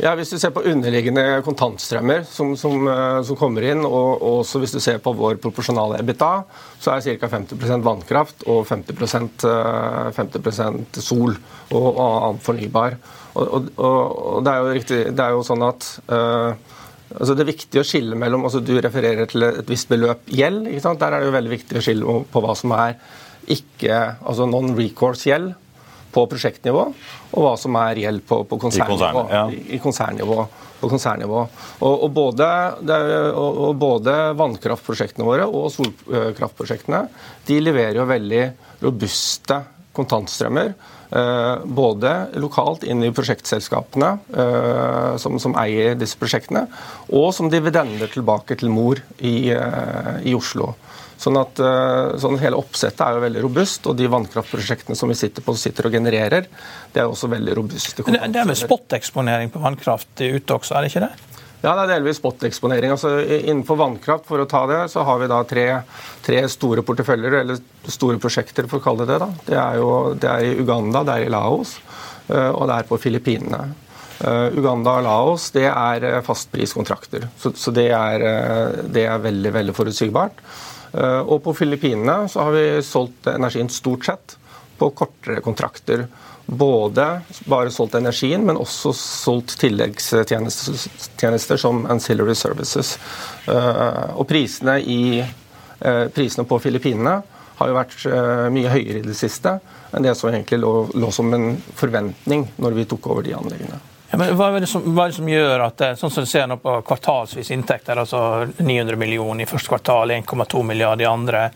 [0.02, 4.62] Ja, Hvis du ser på underliggende kontantstrømmer som, som, eh, som kommer inn, og også
[4.64, 6.32] hvis du ser på vår proporsjonale EBITDA,
[6.82, 7.30] så er ca.
[7.36, 9.46] 50% vannkraft og 50%,
[10.18, 12.98] 50 eh, sol og, og annen fornybar.
[13.38, 16.54] Og, og, det, er riktig, det er jo sånn at uh,
[17.14, 20.68] altså Det er viktig å skille mellom altså Du refererer til et visst beløp gjeld.
[20.70, 22.94] Der er det jo veldig viktig å skille på hva som er
[23.50, 25.54] ikke, altså non-recourse gjeld
[26.14, 26.86] på prosjektnivå,
[27.34, 28.96] og hva som er gjeld på, på konsernnivå.
[28.96, 29.44] I, konsern, ja.
[29.50, 30.40] I, konsernnivå,
[30.80, 31.44] på konsernnivå.
[31.80, 32.50] Og, og, både,
[33.34, 37.06] og, og, både, vannkraftprosjektene våre og solkraftprosjektene
[37.48, 38.44] de leverer jo veldig
[38.84, 40.74] robuste kontantstrømmer.
[41.14, 46.64] Eh, både lokalt inn i prosjektselskapene eh, som, som, eier disse prosjektene,
[47.14, 50.72] og som dividender tilbake til mor i, eh, i Oslo.
[51.24, 51.60] Sånn at
[52.20, 55.88] sånn Hele oppsettet er jo veldig robust, og de vannkraftprosjektene som vi sitter på sitter
[55.88, 56.50] og genererer,
[56.92, 58.04] det er også veldig robuste.
[58.04, 61.14] Det er med spoteksponering på vannkraft ute også, er det ikke det?
[61.64, 62.92] Ja, det er delvis spoteksponering.
[62.92, 65.68] Altså, innenfor vannkraft for å ta det, så har vi da tre,
[66.26, 69.20] tre, store porteføljer, eller store prosjekter, for å kalle det det.
[69.24, 69.46] da.
[69.48, 71.78] Det er, jo, det er i Uganda, det er i Laos,
[72.28, 73.62] eh, og det er på Filippinene.
[74.24, 78.22] Uh, Uganda og Laos det er eh, fastpriskontrakter, så, så det, er,
[78.84, 80.44] det, er, veldig veldig forutsigbart.
[80.94, 84.38] Uh, og på Filippinene så har vi solgt energien stort sett
[84.78, 86.08] på kortere kontrakter
[86.46, 92.98] både bare solgt energien, men også solgt tilleggstjenester som ancillary services.
[93.48, 95.24] Eh, og prisene, i,
[95.80, 97.22] eh, prisene på Filippinene
[97.56, 99.60] har jo vært eh, mye høyere i det siste
[99.94, 103.80] enn det som egentlig lå, lå som en forventning når vi tok over de anleggene.
[104.14, 106.44] Ja, men hva er, som, hva er det som gjør at sånn som du ser
[106.46, 111.48] nå på kvartalsvis inntekter, altså 900 millioner i første kvartal, 1,2 milliarder i andre,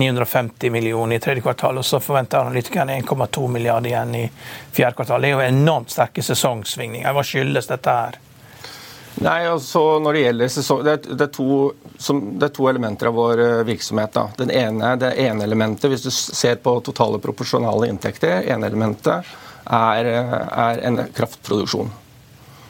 [0.00, 5.26] 950 millioner i tredje kvartal, og så forventer analytikerne 1,2 milliarder igjen i fjerde kvartal.
[5.26, 7.12] Det er jo enormt sterke sesongsvingninger.
[7.18, 8.16] Hva skyldes dette her?
[9.26, 11.60] Nei, altså når Det gjelder sesong, det er, det, er to,
[12.00, 14.16] som, det er, to, elementer av vår eh, virksomhet.
[14.16, 14.48] Da.
[14.62, 19.36] Ene, det ene elementet, Hvis du ser på totale proporsjonale inntekter, ene elementet
[19.68, 21.92] er, eh, er en kraftproduksjon.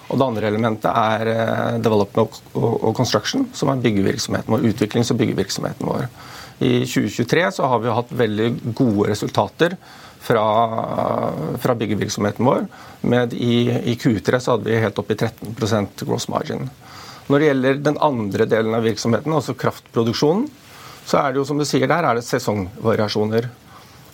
[0.07, 5.21] Og det andre elementet er eh, development og construction, som er byggevirksomheten vår, utviklings- og
[5.23, 6.09] byggevirksomheten vår.
[6.63, 9.75] I 2023 så har vi hatt veldig gode resultater
[10.27, 10.45] fra,
[11.61, 12.69] fra byggevirksomheten vår.
[13.13, 15.57] Med i, I Q3 så hadde vi helt opp i 13
[16.07, 16.71] gross margin.
[17.27, 20.47] Når det gjelder den andre delen av virksomheten, altså kraftproduksjonen,
[21.07, 23.51] så er det jo som du sier der, er det sesongvariasjoner.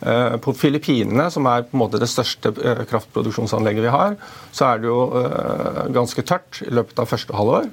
[0.03, 4.17] Eh, på Filippinene, som er på en måte det største eh, kraftproduksjonsanlegget vi har,
[4.51, 7.69] så er det jo eh, ganske tørt i løpet av første halvår.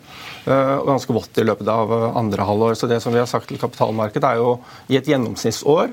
[0.49, 2.77] Og ganske vått i løpet av andre halvår.
[2.77, 4.55] Så det som vi har sagt til kapitalmarkedet, er jo
[4.89, 5.91] i et gjennomsnittsår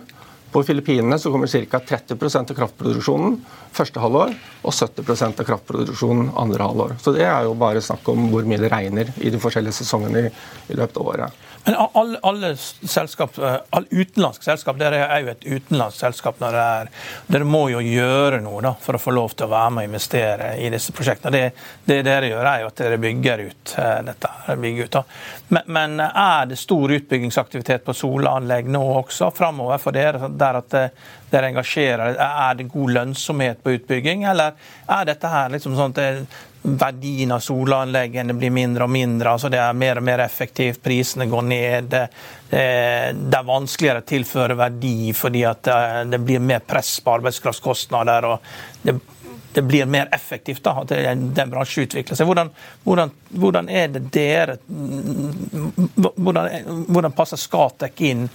[0.52, 1.80] på Filippinene så kommer ca.
[1.90, 3.34] 30% av kraftproduksjonen
[3.76, 6.94] første halvår og 70% av kraftproduksjonen andre halvår.
[7.02, 10.28] Så det er jo bare snakk om hvor mye det regner i de forskjellige sesongene
[10.28, 10.32] i,
[10.72, 11.44] i løpet av året.
[11.66, 13.38] Men alle, alle selskap,
[13.70, 16.38] all utenlandsk selskap, dere er jo et utenlandsk selskap.
[16.38, 16.90] når er,
[17.26, 19.90] Dere må jo gjøre noe da, for å få lov til å være med og
[19.90, 21.34] investere i disse prosjektene.
[21.34, 24.32] Det, det dere gjør, er jo at dere bygger ut eh, dette.
[24.62, 25.00] Bygger ut,
[25.48, 30.30] men, men, er det stor utbyggingsaktivitet på solanlegg nå også framover for dere?
[30.30, 32.20] der at eh, dere engasjerer?
[32.22, 34.54] Er det god lønnsomhet på utbygging, eller
[34.86, 39.32] er dette her liksom sånn at verdien av solanleggene blir mindre og mindre.
[39.32, 41.96] altså Det er mer og mer effektivt, prisene går ned.
[42.50, 45.70] Det er vanskeligere å tilføre verdi fordi at
[46.10, 48.26] det blir mer press på arbeidskraftkostnader.
[48.30, 48.96] og det,
[49.56, 50.90] det blir mer effektivt da, at
[51.36, 52.28] den bransjen utvikler seg.
[52.28, 52.50] Hvordan,
[52.84, 54.58] hvordan, hvordan er det dere
[56.16, 56.50] Hvordan,
[56.90, 58.26] hvordan passer Skatek inn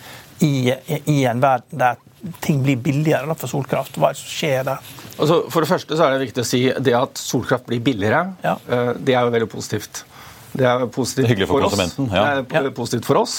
[0.41, 0.72] i,
[1.06, 2.00] i en verden der
[2.41, 3.97] ting blir billigere for solkraft?
[3.97, 4.91] Hva er det som skjer der?
[5.17, 8.23] Altså, for det første så er det viktig å si det at solkraft blir billigere,
[8.45, 8.55] ja.
[8.67, 10.03] Eh, det er jo veldig positivt.
[10.51, 12.10] Det er positivt Hyggelig for, for konsumenten.
[12.13, 12.41] Ja.
[12.41, 13.36] Det er positivt for oss.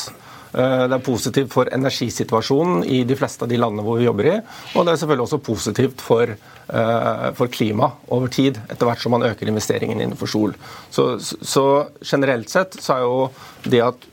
[0.52, 4.30] Eh, det er positivt for energisituasjonen i de fleste av de landene hvor vi jobber
[4.30, 4.36] i.
[4.76, 9.14] Og det er selvfølgelig også positivt for, eh, for klima over tid, etter hvert som
[9.16, 10.56] man øker investeringen innenfor sol.
[10.90, 11.66] Så, så,
[12.02, 13.28] generelt sett så er jo
[13.68, 14.08] det at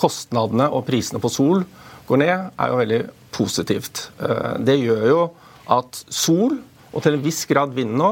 [0.00, 1.64] kostnadene og prisene på sol
[2.10, 3.02] går ned, er jo veldig
[3.34, 4.10] positivt.
[4.58, 5.20] Det gjør jo
[5.70, 6.58] at sol
[6.90, 8.10] og til en viss grad vind nå,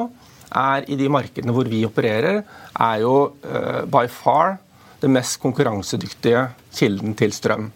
[0.48, 2.40] er i de markedene hvor vi opererer,
[2.78, 4.56] er jo uh, by far
[5.02, 7.68] det mest konkurransedyktige kilden til strøm.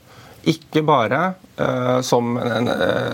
[0.49, 2.71] Ikke bare uh, som, en,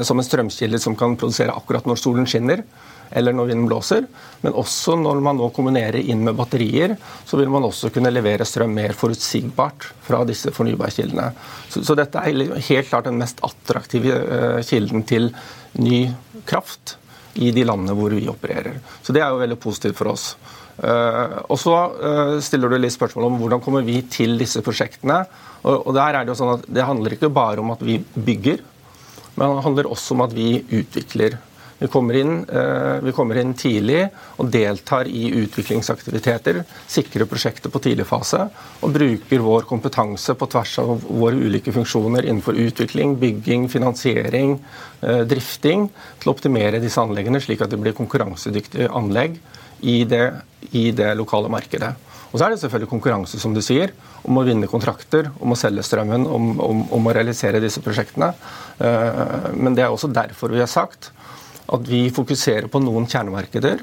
[0.06, 2.62] som, en, strømkilde som kan produsere akkurat når solen skinner,
[3.10, 4.06] eller når vinden blåser,
[4.42, 8.46] men også når man nå kombinerer inn med batterier, så vil man også kunne levere
[8.48, 11.30] strøm mer forutsigbart fra disse fornybarkildene.
[11.68, 15.32] Så, så dette er helt klart den mest attraktive kilden til
[15.78, 16.06] ny
[16.48, 16.98] kraft
[17.38, 18.78] i de landene hvor vi opererer.
[19.02, 20.32] Så Det er jo veldig positivt for oss.
[20.78, 25.24] Uh, og Så uh, stiller du litt spørsmål om hvordan kommer vi til disse prosjektene.
[25.66, 28.60] Og der er Det jo sånn at det handler ikke bare om at vi bygger,
[29.34, 31.34] men det handler også om at vi utvikler.
[31.78, 32.40] Vi kommer, inn,
[33.04, 34.00] vi kommer inn tidlig
[34.42, 38.40] og deltar i utviklingsaktiviteter, sikrer prosjekter på tidlig fase
[38.82, 44.56] og bruker vår kompetanse på tvers av våre ulike funksjoner innenfor utvikling, bygging, finansiering,
[45.30, 45.86] drifting
[46.18, 49.38] til å optimere disse anleggene slik at det blir konkurransedyktige anlegg
[49.86, 50.26] i det,
[50.74, 51.94] i det lokale markedet.
[52.28, 53.94] Og så er det selvfølgelig konkurranse, som du sier,
[54.28, 58.34] om å vinne kontrakter, om å selge strømmen, om, om, om å realisere disse prosjektene.
[58.84, 61.12] Eh, men det er også derfor vi har sagt
[61.68, 63.82] at vi fokuserer på noen kjernemarkeder.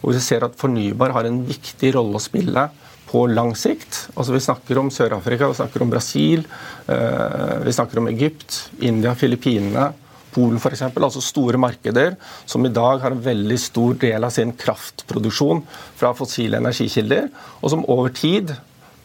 [0.00, 2.68] Og vi ser at fornybar har en viktig rolle å spille
[3.10, 4.06] på lang sikt.
[4.14, 6.46] Altså Vi snakker om Sør-Afrika, vi snakker om Brasil,
[6.86, 9.90] eh, vi snakker om Egypt, India, Filippinene.
[10.30, 12.14] Polen f.eks., altså store markeder
[12.46, 15.64] som i dag har en veldig stor del av sin kraftproduksjon
[15.98, 17.26] fra fossile energikilder,
[17.58, 18.54] og som over tid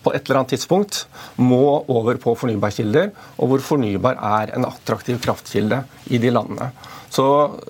[0.06, 1.08] på et eller annet tidspunkt
[1.41, 3.10] må over på fornybarkilder,
[3.41, 5.82] og hvor fornybar er en attraktiv kraftkilde
[6.13, 6.69] i de landene.
[7.10, 7.28] Så,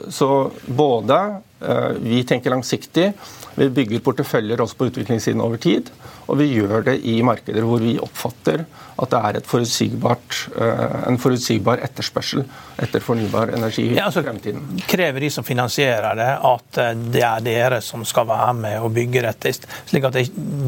[0.10, 0.30] så
[0.66, 1.20] både
[1.62, 3.12] uh, vi tenker langsiktig,
[3.56, 5.92] vi bygger porteføljer også på utviklingssiden over tid,
[6.26, 11.84] og vi gjør det i markeder hvor vi oppfatter at det er uh, en forutsigbar
[11.84, 12.46] etterspørsel
[12.82, 14.80] etter fornybar energi i ja, altså, fremtiden.
[14.88, 18.94] Krever de som finansierer det, at eh, det er dere som skal være med og
[18.96, 19.54] bygge dette,
[19.90, 20.20] slik at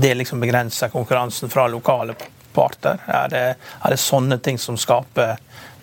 [0.03, 2.17] det liksom begrenser konkurransen fra lokale
[2.53, 2.99] parter?
[3.07, 5.37] Er det, er det sånne ting som skaper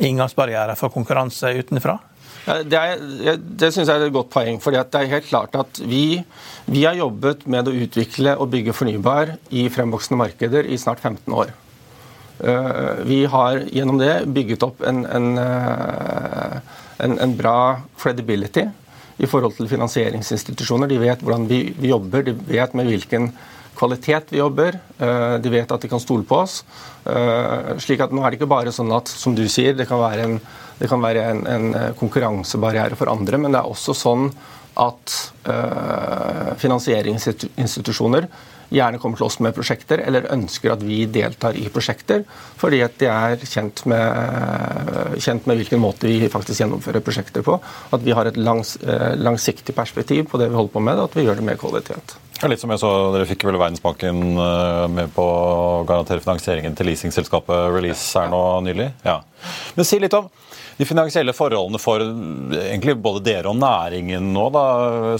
[0.05, 1.99] inngangsbarrierer for konkurranse utenfra?
[2.45, 4.61] Det, er, det synes jeg er et godt poeng.
[4.61, 6.21] for Det er helt klart at vi,
[6.67, 11.33] vi, har jobbet med å utvikle og bygge fornybar i fremvoksende markeder i snart 15
[11.33, 11.55] år.
[12.45, 16.57] Eh, vi har gjennom det bygget opp en, en, eh,
[17.07, 17.59] en, en bra
[18.01, 18.67] credibility
[19.23, 20.91] i forhold til finansieringsinstitusjoner.
[20.91, 23.31] De vet hvordan vi, vi jobber, de vet med hvilken
[23.79, 24.77] kvalitet vi jobber.
[24.99, 26.61] Eh, de vet at de kan stole på oss.
[27.85, 30.29] slik at nå er det ikke bare sånn at som du sier, det kan være
[30.29, 30.39] en
[30.79, 34.29] det kan være en, en eh, konkurransebarriere for andre, men det er også sånn
[34.81, 35.15] at
[35.47, 38.27] øh, finansieringsinstitusjoner
[38.75, 42.25] gjerne kommer til oss med prosjekter, eller ønsker at vi deltar i prosjekter,
[42.59, 47.55] fordi at de er kjent med, kjent med hvilken måte vi faktisk gjennomfører prosjekter på.
[47.95, 48.75] At vi har et langs,
[49.21, 52.17] langsiktig perspektiv på det vi holder på med, og at vi gjør det med kvalitet.
[52.41, 54.25] Ja, litt som jeg så, Dere fikk vel Verdensbanken
[54.97, 58.91] med på å garantere finansieringen til leasingselskapet Release her nå nylig?
[59.07, 59.21] Ja.
[59.77, 60.27] Men si litt om
[60.79, 64.47] de finansielle forholdene for egentlig både dere og næringen nå.
[64.55, 64.65] Da.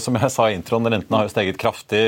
[0.03, 2.01] Som jeg sa i introen, rentene har jo steget kraftig.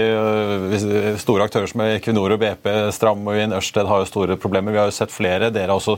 [1.22, 4.76] Store aktører som Equinor og BP, Stramøyen, Ørsted har jo store problemer.
[4.76, 5.52] Vi har jo sett flere.
[5.54, 5.98] Dere har også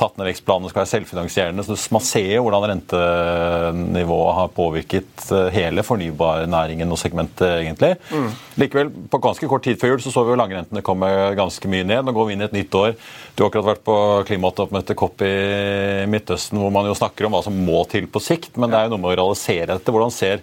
[0.00, 1.64] tatt ned vekstplanene skal være selvfinansierende.
[1.66, 7.94] så Man ser jo hvordan rentenivået har påvirket eh, hele fornybarnæringen og segmentet, egentlig.
[8.10, 8.28] Mm.
[8.60, 11.08] Likevel, på ganske kort tid før jul så så vi jo langrentene komme
[11.38, 12.04] ganske mye ned.
[12.04, 12.94] Nå går vi inn i et nytt år.
[13.34, 13.96] Du har akkurat vært på
[14.28, 18.56] klimatoppmøtet COP i Midtøsten, hvor man jo snakker om hva som må til på sikt,
[18.56, 19.92] men det er jo noe med å realisere dette.
[19.94, 20.42] Hvordan ser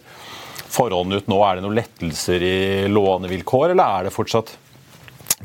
[0.68, 1.42] forholdene ut nå?
[1.44, 2.58] Er det noen lettelser i
[2.92, 4.56] lånevilkår, eller er det fortsatt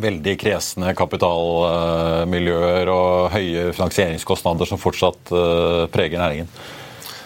[0.02, 6.48] veldig kresne kapitalmiljøer og høye finansieringskostnader som fortsatt eh, preger næringen?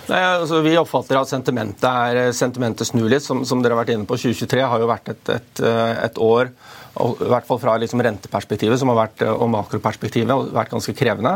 [0.07, 3.25] Nei, altså, vi oppfatter at sentimentet, er, sentimentet snur litt.
[3.27, 5.63] Som, som, dere har vært inne på, 2023 har jo vært et, et,
[6.07, 6.53] et år
[6.97, 11.35] i hvert fall fra liksom renteperspektivet vært, og makroperspektivet har vært ganske krevende.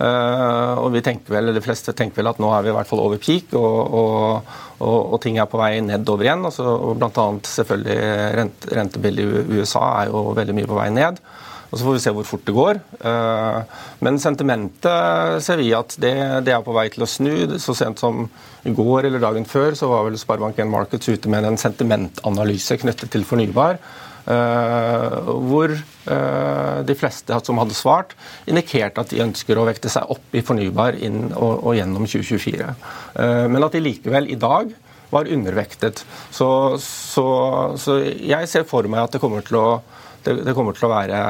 [0.00, 2.88] Uh, og vi tenker vel, De fleste tenker vel at nå er vi i hvert
[2.88, 6.46] fall over peak, og, og, og, og ting er på vei nedover igjen.
[6.48, 8.00] Altså, blant annet selvfølgelig
[8.38, 11.20] rent, Rentebildet i USA er jo veldig mye på vei ned.
[11.70, 12.78] Og Så får vi se hvor fort det går.
[12.98, 13.62] Uh,
[14.02, 16.14] men sentimentet ser vi at det,
[16.46, 17.34] det, er på vei til å snu.
[17.62, 18.24] Så sent som
[18.66, 23.12] i går eller dagen før så var vel Sparebank1 Markets ute med en sentimentanalyse knyttet
[23.14, 23.78] til fornybar.
[24.30, 28.12] Uh, hvor uh, de fleste som hadde svart,
[28.46, 32.68] indikerte at de ønsker å vekte seg opp i fornybar inn og, gjennom 2024.
[33.16, 34.70] Uh, men at de likevel i dag
[35.10, 36.04] var undervektet.
[36.30, 36.46] Så,
[36.84, 37.26] så,
[37.80, 39.66] så, jeg ser for meg at det kommer til å,
[40.22, 41.24] det kommer til å være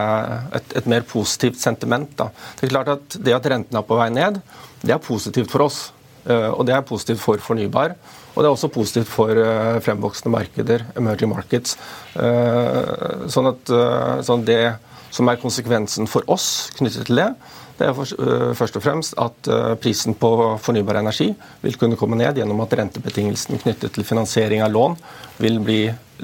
[0.59, 2.11] et, et, mer positivt sentiment.
[2.19, 2.29] Da.
[2.59, 4.43] Det er klart at det at renten er på vei ned,
[4.85, 5.87] det er positivt for oss.
[6.29, 7.95] Og det er positivt for fornybar.
[8.35, 11.77] Og det er også positivt for uh, fremvoksende markeder, emerging markets.
[12.15, 14.77] Uh, sånn at uh, sånn det
[15.11, 17.33] som er konsekvensen for oss knyttet til det,
[17.81, 19.49] det er først og fremst at
[19.81, 20.29] prisen på
[20.61, 21.31] fornybar energi
[21.63, 24.99] vil kunne komme ned gjennom at rentebetingelsene knyttet til finansiering av lån
[25.41, 25.79] vil bli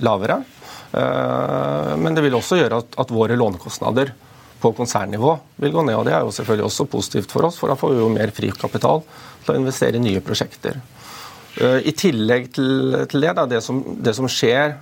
[0.05, 0.37] lavere.
[0.93, 4.13] Men det vil også gjøre at, at våre lånekostnader
[4.61, 5.33] på konsernnivå
[5.65, 5.97] vil gå ned.
[5.97, 8.37] og Det er jo selvfølgelig også positivt for oss, for da får vi jo mer
[8.37, 9.01] fri kapital
[9.47, 10.77] til å investere i nye prosjekter.
[11.57, 14.77] Eh, I tillegg til, til det, da, det, som, det som skjer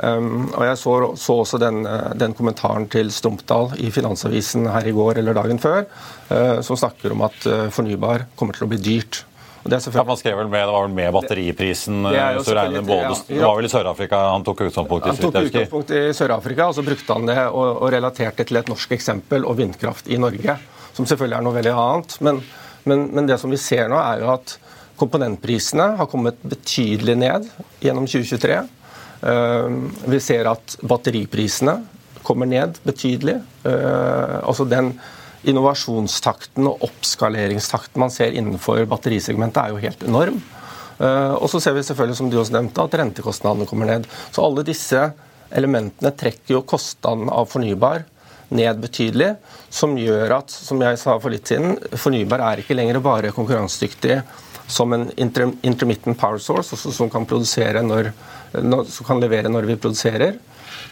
[0.00, 4.88] um, og Jeg så, så også den, eh, den, kommentaren til Stumpdal i Finansavisen her
[4.88, 5.84] i går eller dagen før,
[6.32, 9.24] uh, som snakker om at uh, fornybar kommer til å bli dyrt.
[9.66, 13.00] Det, ja, man skrev vel med, det var vel med batteriprisen det, eh, regner både,
[13.02, 13.34] ja, ja.
[13.34, 15.10] det var vel i Sør-Afrika han tok utgangspunkt i?
[15.10, 18.70] Han tok utgangspunkt i Sør-Afrika, og så brukte han det og, og relaterte til et
[18.70, 20.54] norsk eksempel og vindkraft i Norge.
[20.94, 22.14] Som selvfølgelig er noe veldig annet.
[22.22, 22.38] Men,
[22.86, 24.54] men, men det som vi ser nå, er jo at
[25.00, 27.46] komponentprisene har kommet betydelig ned
[27.84, 28.62] gjennom 2023.
[29.26, 29.68] Eh,
[30.12, 31.78] vi ser at batteriprisene
[32.26, 33.38] kommer ned betydelig.
[33.68, 34.94] Eh, altså den
[35.46, 40.40] innovasjonstakten og oppskaleringstakten man ser innenfor batterisegmentet, er jo helt enorm.
[40.98, 44.08] Eh, og så ser vi selvfølgelig, som du også nevnte, at rentekostnadene kommer ned.
[44.34, 45.10] Så alle disse
[45.54, 48.06] elementene trekker jo kostnaden av fornybar
[48.56, 49.34] ned betydelig,
[49.70, 54.20] som gjør at, som jeg sa for litt siden, fornybar er ikke lenger bare konkurransedyktig
[54.66, 58.12] som en intermittent power source, som kan, når,
[58.90, 60.38] som kan levere når vi produserer,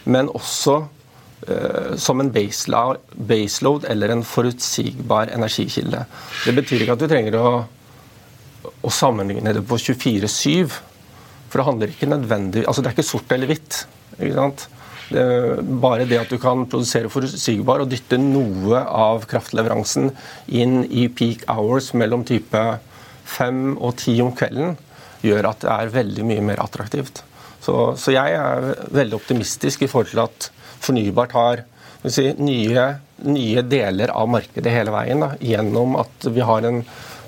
[0.05, 0.83] men også
[1.47, 6.05] Eh, som en baseload eller en forutsigbar energikilde.
[6.45, 7.49] Det betyr ikke at du trenger å,
[8.81, 10.71] å sammenligne det på 24-7.
[11.51, 13.83] For det handler ikke nødvendig, altså det er ikke sort eller hvitt.
[14.17, 14.65] ikke sant?
[15.11, 15.25] Det
[15.83, 20.09] bare det at du kan produsere forutsigbar og dytte noe av kraftleveransen
[20.49, 22.63] inn i peak hours mellom type
[23.25, 24.75] 5 og ti om kvelden,
[25.25, 27.23] gjør at det er veldig mye mer attraktivt.
[27.65, 30.49] Så, så jeg er veldig optimistisk i forhold til at
[30.85, 31.63] fornybart har
[32.05, 32.85] si, nye,
[33.25, 35.23] nye, deler av markedet hele veien.
[35.23, 36.83] Da, gjennom at vi har en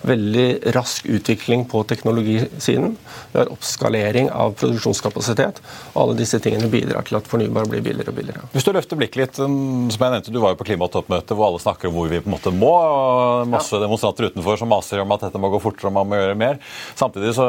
[0.07, 2.97] veldig rask utvikling på teknologisiden.
[3.31, 5.61] Vi har oppskalering av produksjonskapasitet.
[5.93, 8.41] og Alle disse tingene bidrar til at fornybar blir billigere og billigere.
[8.53, 11.45] Hvis du løfter blikket litt, um, som jeg nevnte, Du var jo på klimatoppmøtet hvor
[11.47, 12.73] alle snakker om hvor vi på en måte må.
[12.73, 13.81] og Masse ja.
[13.81, 16.55] demonstranter utenfor som maser om at dette må gå fortere og man må gjøre mer.
[16.95, 17.45] Samtidig så,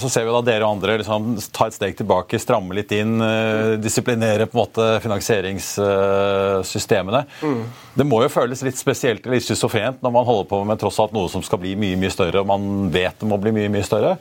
[0.00, 1.20] så ser vi da dere og andre liksom,
[1.52, 7.22] ta et steg tilbake, stramme litt inn, uh, disiplinere på en måte finansieringssystemene.
[7.42, 7.62] Mm.
[7.94, 11.14] Det må jo føles litt spesielt eller schizofrent når man holder på med tross alt
[11.16, 13.86] noe som skal bli mye mye større, og man vet det må bli mye mye
[13.86, 14.16] større.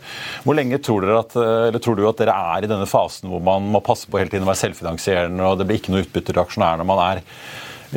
[0.46, 3.72] Hvor lenge tror, dere at, tror du at dere er i denne fasen hvor man
[3.74, 6.44] må passe på hele tiden å være selvfinansierende, og det blir ikke noe utbytte til
[6.44, 6.88] aksjonærene?
[6.88, 7.24] Man er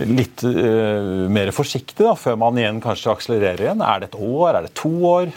[0.09, 3.85] litt uh, mer forsiktig da, før man igjen kanskje akselererer igjen?
[3.85, 4.55] Er det et år?
[4.55, 5.33] Er det to år?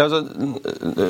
[0.00, 0.22] Ja, altså,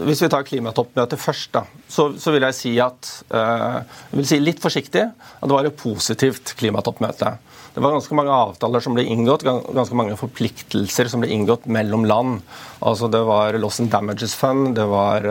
[0.09, 3.79] hvis vi tar klimatoppmøtet først, da, så, så, vil jeg si at uh,
[4.11, 7.31] jeg vil si litt forsiktig at det var et positivt klimatoppmøte.
[7.71, 12.03] Det var ganske mange avtaler som ble inngått, ganske mange forpliktelser som ble inngått mellom
[12.09, 12.41] land.
[12.83, 15.23] Altså Det var Loss and Damages Fund, det var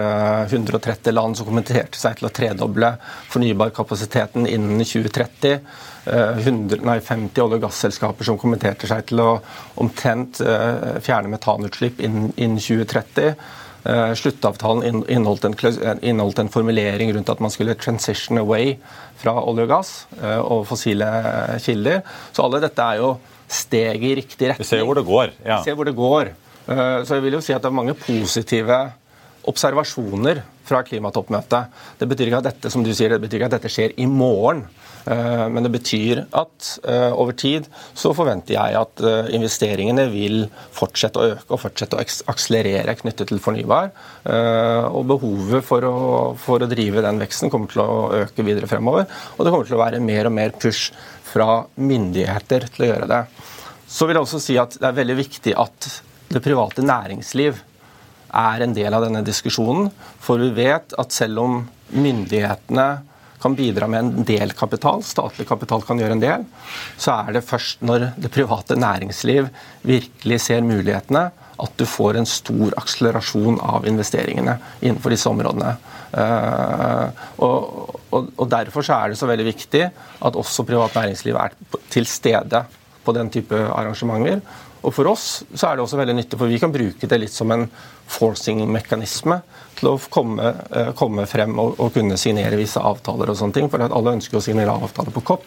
[0.46, 2.94] 130 eh, land som kommenterte seg til å tredoble
[3.34, 5.60] fornybarkapasiteten innen 2030.
[6.06, 9.30] 100, eh, nei, 50 olje- og gasselskaper som kommenterte seg til å
[9.82, 13.36] omtrent eh, fjerne metanutslipp innen, inn 2030.
[13.80, 15.54] Uh, sluttavtalen inneholdt en,
[16.04, 18.74] inneholdt en, formulering rundt at man skulle transition away
[19.22, 21.08] fra olje og gass og fossile
[21.64, 22.02] kilder.
[22.36, 23.14] Så alle dette er jo
[23.48, 24.68] steg i riktig retning.
[24.68, 25.32] Vi ser hvor det går.
[25.48, 25.62] Ja.
[25.62, 26.34] Vi ser hvor det går.
[26.68, 28.82] Så jeg vil jo si at det er mange positive
[29.48, 31.82] observasjoner fra klimatoppmøtet.
[32.00, 34.08] Det betyr ikke at dette som du sier, det betyr ikke at dette skjer i
[34.12, 34.66] morgen.
[35.06, 40.42] Eh, men det betyr at eh, over tid så forventer jeg at eh, investeringene vil
[40.76, 43.92] fortsette å øke og fortsette å akselerere knyttet til fornybar.
[44.30, 45.96] Og behovet for å,
[46.40, 49.08] for å drive den veksten kommer til å øke videre fremover.
[49.38, 50.92] Og det kommer til å være mer og mer push
[51.30, 53.24] fra myndigheter til å gjøre det.
[53.90, 55.90] Så vil jeg også si at det er veldig viktig at
[56.30, 57.64] det private næringsliv
[58.38, 59.90] er en del av denne diskusjonen.
[60.22, 61.62] For vi vet at selv om
[61.96, 62.90] myndighetene
[63.42, 66.48] kan bidra med en del kapital, statlig kapital kan gjøre en del,
[67.00, 69.48] så er det først når det private næringsliv
[69.88, 75.74] virkelig ser mulighetene, at du får en stor akselerasjon av investeringene innenfor disse områdene.
[76.10, 77.12] Uh,
[77.44, 81.54] og, og, og, Derfor så er det så veldig viktig at også privat næringsliv er
[81.92, 82.64] til stede
[83.06, 84.42] på den type arrangementer.
[84.80, 87.36] Og For oss så er det også veldig nyttig, for vi kan bruke det litt
[87.36, 87.66] som en
[88.10, 89.42] forcing-mekanisme
[89.80, 93.70] til å komme, eh, komme frem og, og, kunne signere visse avtaler og sånne ting.
[93.72, 95.46] For alle ønsker å signere avtaler på COP.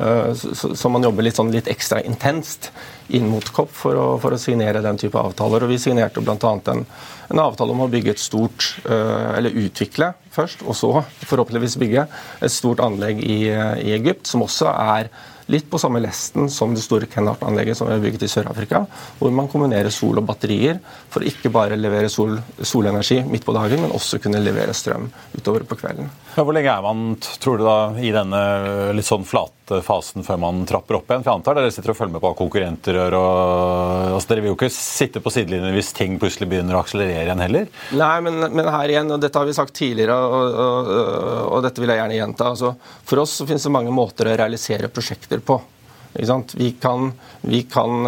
[0.00, 2.70] Eh, så, så, man jobber litt, sånn, litt ekstra intenst
[3.16, 5.66] inn mot COP for å, for å signere den type avtaler.
[5.66, 6.54] Og vi signerte bl.a.
[6.72, 6.84] En,
[7.30, 10.94] en avtale om å bygge et stort, eh, eller utvikle først, og så
[11.26, 12.06] forhåpentligvis bygge
[12.40, 15.10] et stort anlegg i, i Egypt, som også er
[15.50, 18.84] Litt på samme lesten som det store Kenhardt-anlegget som har bygget i Sør-Afrika,
[19.18, 20.78] hvor man kombinerer sol og batterier
[21.10, 25.66] for ikke bare levere sol, solenergi midt på dagen, men også kunne levere strøm utover
[25.66, 26.10] på kvelden.
[26.34, 28.40] Hvor lenge er man, tror du, da, i denne
[28.96, 31.24] litt sånn flate fasen før man trapper opp igjen?
[31.24, 33.16] For jeg antar dere sitter og følger med på konkurrenter gjør.
[33.18, 37.26] og altså, Dere vil jo ikke sitte på sidelinjen hvis ting plutselig begynner å akselerere
[37.26, 37.68] igjen heller?
[37.98, 40.94] Nei, men, men her igjen, og dette har vi sagt tidligere, og, og,
[41.56, 42.54] og dette vil jeg gjerne gjenta.
[42.54, 42.74] altså
[43.10, 45.58] For oss så finnes det mange måter å realisere prosjekter på.
[46.12, 48.06] Vi kan, vi kan,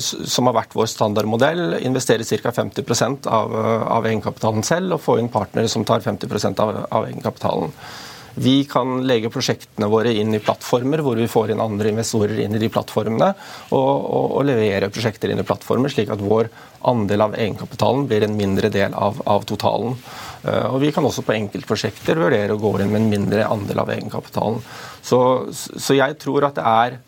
[0.00, 2.52] som har vært vår standardmodell, investere ca.
[2.52, 3.54] 50 av,
[3.96, 7.72] av egenkapitalen selv og få inn partnere som tar 50 av, av egenkapitalen.
[8.36, 12.56] Vi kan legge prosjektene våre inn i plattformer hvor vi får inn andre investorer inn
[12.56, 13.30] i de plattformene,
[13.70, 16.50] og, og, og levere prosjekter inn i plattformer, slik at vår
[16.86, 19.96] andel av egenkapitalen blir en mindre del av, av totalen.
[20.44, 23.80] Uh, og Vi kan også på enkeltprosjekter vurdere å gå inn med en mindre andel
[23.82, 24.60] av egenkapitalen.
[25.00, 25.18] Så,
[25.54, 27.00] så jeg tror at det er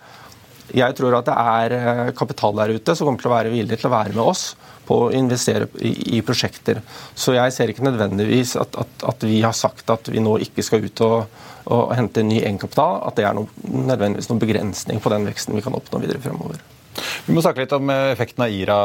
[0.75, 3.79] jeg tror at det er eh, kapital der ute som kommer til å være villig
[3.79, 4.51] til å være med oss
[4.89, 6.81] på å investere i, prosjekter.
[7.13, 10.65] Så jeg ser ikke nødvendigvis at, at, at, vi har sagt at vi nå ikke
[10.65, 15.13] skal ut og, og hente ny egenkapital, at det er noe, nødvendigvis noen begrensning på
[15.13, 16.65] den veksten vi kan oppnå videre fremover.
[17.27, 18.79] Vi må snakke litt om eh, effekten av IRA,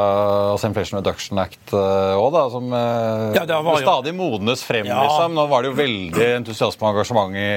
[0.53, 2.43] altså Inflation Reduction Act òg, da.
[2.53, 3.76] som eh, ja, jo...
[3.82, 4.88] stadig modnes frem.
[4.89, 5.01] Ja.
[5.05, 5.38] liksom.
[5.38, 7.47] Nå var det jo veldig entusiasme og engasjement i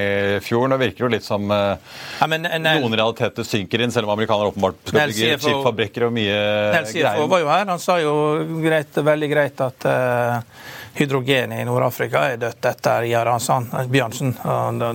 [0.45, 0.67] fjor.
[0.71, 4.15] Nå virker det jo litt som ja, men, en, noen realiteter synker inn, selv om
[4.15, 6.41] amerikanere åpenbart skal bygge chipfabrikker og mye
[6.75, 7.67] Nels CFO var jo her.
[7.69, 8.15] Han sa jo
[8.63, 14.35] greit, veldig greit at uh, hydrogenet i Nord-Afrika er dødt etter Jaransan, Bjørnsen.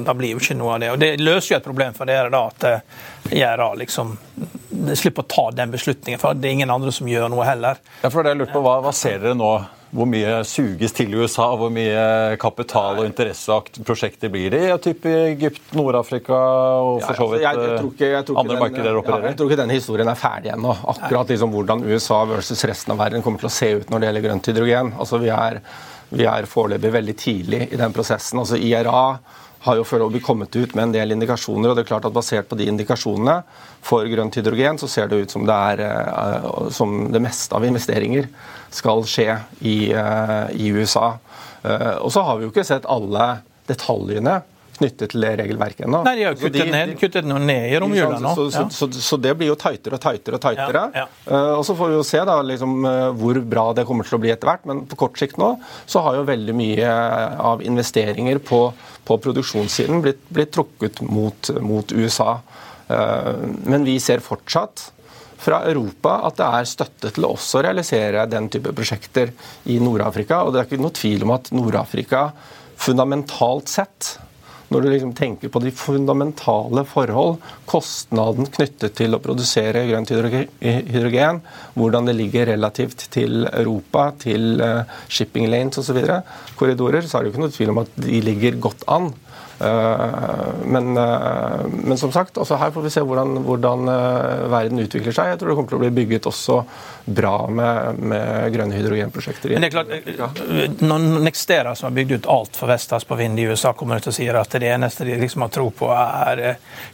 [0.07, 0.91] Da, blir jo ikke noe av det.
[0.95, 4.17] Og Det løser jo et problem for dere, da, at IRA liksom
[4.95, 6.21] slipper å ta den beslutningen.
[6.21, 7.79] For det er ingen andre som gjør noe heller.
[8.03, 9.53] Ja, for det jeg lurt på, hva, hva ser dere nå?
[9.93, 11.51] Hvor mye suges til i USA?
[11.61, 16.39] Hvor mye kapital og interesseprosjekter blir det i type Egypt, Nord-Afrika
[16.81, 19.27] og for så vidt ja, altså, jeg, jeg jeg andre markeder der opererer?
[19.27, 20.73] Ja, jeg tror ikke den historien er ferdig ennå.
[20.95, 24.09] Akkurat liksom hvordan USA versus resten av verden kommer til å se ut når det
[24.09, 24.95] gjelder grønt hydrogen.
[24.97, 25.61] Altså, vi er,
[26.13, 28.41] vi er foreløpig veldig tidlig i den prosessen.
[28.43, 29.19] Altså, IRA
[29.63, 31.71] har jo foreløpig kommet ut med en del indikasjoner.
[31.71, 33.43] og det er klart at Basert på de indikasjonene
[33.83, 37.65] for grønt hydrogen, så ser det ut som det, er, eh, som det meste av
[37.65, 38.29] investeringer
[38.71, 41.19] skal skje i, eh, i USA.
[41.63, 44.43] Eh, og så har vi jo ikke sett alle detaljene
[44.83, 46.03] knyttet til det regelverket ennå.
[46.07, 48.35] Nei, de har kuttet, de, ned, kuttet ned i romjula nå.
[48.37, 50.85] Så, så, så, så, det blir jo tightere og tightere og tightere.
[50.97, 51.29] Ja, ja.
[51.29, 54.19] Uh, og så får vi jo se da liksom, uh, hvor bra det kommer til
[54.19, 54.67] å bli etter hvert.
[54.69, 55.55] Men på kort sikt nå
[55.87, 56.97] så har jo veldig mye
[57.53, 58.65] av investeringer på,
[59.07, 62.35] på produksjonssiden blitt, blitt trukket mot, mot USA.
[62.91, 63.37] Uh,
[63.71, 64.91] men vi ser fortsatt
[65.43, 69.33] fra Europa at det er støtte til å også realisere den type prosjekter
[69.71, 70.45] i Nord-Afrika.
[70.47, 72.29] Og det er ikke noe tvil om at Nord-Afrika
[72.83, 74.17] fundamentalt sett
[74.73, 81.43] når du liksom tenker på de fundamentale forhold, kostnaden knyttet til å produsere grønt hydrogen,
[81.77, 86.01] hvordan det ligger relativt til Europa, til eh, shipping lanes osv.,
[86.59, 89.13] korridorer, så er det jo ikke noe tvil om at de ligger godt an.
[89.63, 90.17] Eh,
[90.65, 93.93] men, eh, men, som sagt, også her får vi se hvordan, hvordan,
[94.53, 95.33] verden utvikler seg.
[95.33, 96.63] Jeg tror det kommer til å bli bygget også
[97.05, 99.51] bra med, med grønne hydrogenprosjekter.
[99.51, 100.41] Men det er klart,
[100.81, 104.07] Når Nextera, som har bygd ut alt for Vestas på vind i USA, kommer ut
[104.07, 106.43] og sier at det eneste de liksom har tro på, er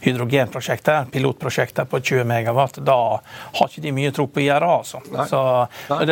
[0.01, 2.99] hydrogenprosjekter, pilotprosjekter på 20 megawatt, da
[3.59, 4.71] har ikke de mye tro på IRA.
[4.79, 5.01] Altså.
[5.29, 5.41] Så,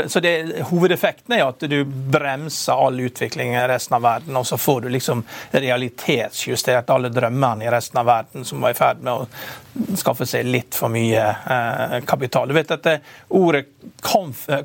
[0.08, 0.34] så det,
[0.70, 4.92] hovedeffekten er at du bremser all utvikling i resten av verden, og så får du
[4.94, 10.26] liksom realitetsjustert alle drømmene i resten av verden som var i ferd med å skaffe
[10.30, 12.50] seg litt for mye eh, kapital.
[12.50, 12.88] Du vet at
[13.28, 13.66] Ordet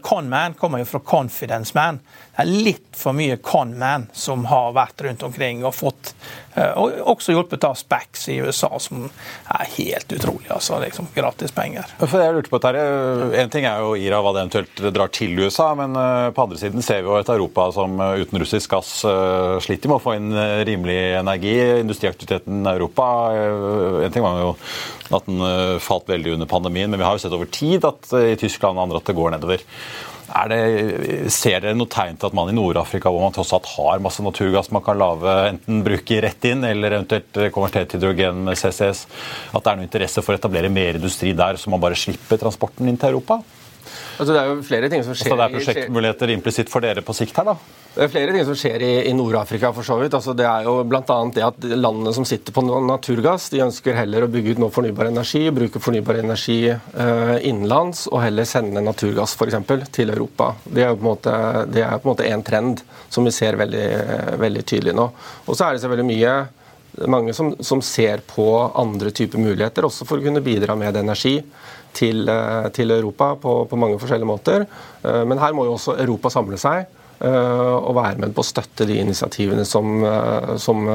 [0.03, 2.01] conman kommer jo fra confidence man.
[2.33, 6.15] Det er litt for mye con-man som har vært rundt omkring og fått
[6.53, 10.51] Eh, og også hjulpet av Spax i USA, som er helt utrolig.
[10.53, 11.09] altså liksom.
[12.13, 12.83] Jeg lurte på dette,
[13.33, 16.61] eh, ting er jo IRA, hva det eventuelt drar til USA, men eh, på andre
[16.61, 18.93] siden ser vi jo et Europa som uten russisk gass
[19.65, 20.31] sliter med å få inn
[20.67, 21.57] rimelig energi.
[21.81, 23.03] Industriaktiviteten i Europa
[23.33, 24.53] En ting var jo
[25.13, 28.37] at den falt veldig under pandemien, men vi har jo sett over tid at i
[28.41, 29.65] Tyskland og andre at det går nedover.
[30.33, 34.03] Det, ser dere noe tegn til at man i Nord-Afrika, hvor man tross alt har
[34.03, 38.57] masse naturgass man kan lave, enten bruke rett inn eller eventuelt konvertere til hydrogen med
[38.57, 39.05] CCS,
[39.53, 42.41] at det er noe interesse for å etablere mer industri der, så man bare slipper
[42.41, 43.43] transporten inn til Europa?
[44.19, 45.33] Altså, det er jo flere ting som skjer...
[45.33, 47.81] Altså, det er prosjektmuligheter implisitt for dere på sikt her, da?
[47.93, 49.73] Det er flere ting som skjer i, i Nord-Afrika.
[49.77, 50.15] for så vidt.
[50.17, 51.19] Altså, det er jo bl.a.
[51.35, 55.11] det at landene som sitter på naturgass, de ønsker heller å bygge ut noe fornybar
[55.11, 60.53] energi, bruke fornybar energi eh, innenlands og heller sende naturgass eksempel, til Europa.
[60.65, 61.37] Det er jo på en måte,
[61.73, 62.83] det er på en måte en trend
[63.13, 63.87] som vi ser veldig,
[64.41, 65.07] veldig tydelig nå.
[65.47, 66.35] Og så er det selvfølgelig mye
[67.09, 68.47] mange som, som, ser på
[68.77, 71.39] andre typer muligheter, også for å kunne bidra med energi
[71.97, 74.67] til, eh, til Europa på, på, mange forskjellige måter.
[75.03, 78.49] Eh, men her må jo også Europa samle seg eh, og være med på å
[78.49, 80.05] støtte de initiativene som,
[80.61, 80.87] som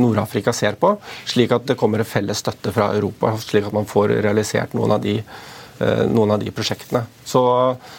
[0.00, 0.94] Nord-Afrika ser på,
[1.28, 4.96] slik at det kommer en felles støtte fra Europa, slik at man får realisert noen
[4.96, 5.16] av de,
[6.10, 7.06] noen av de prosjektene.
[7.24, 7.40] Så,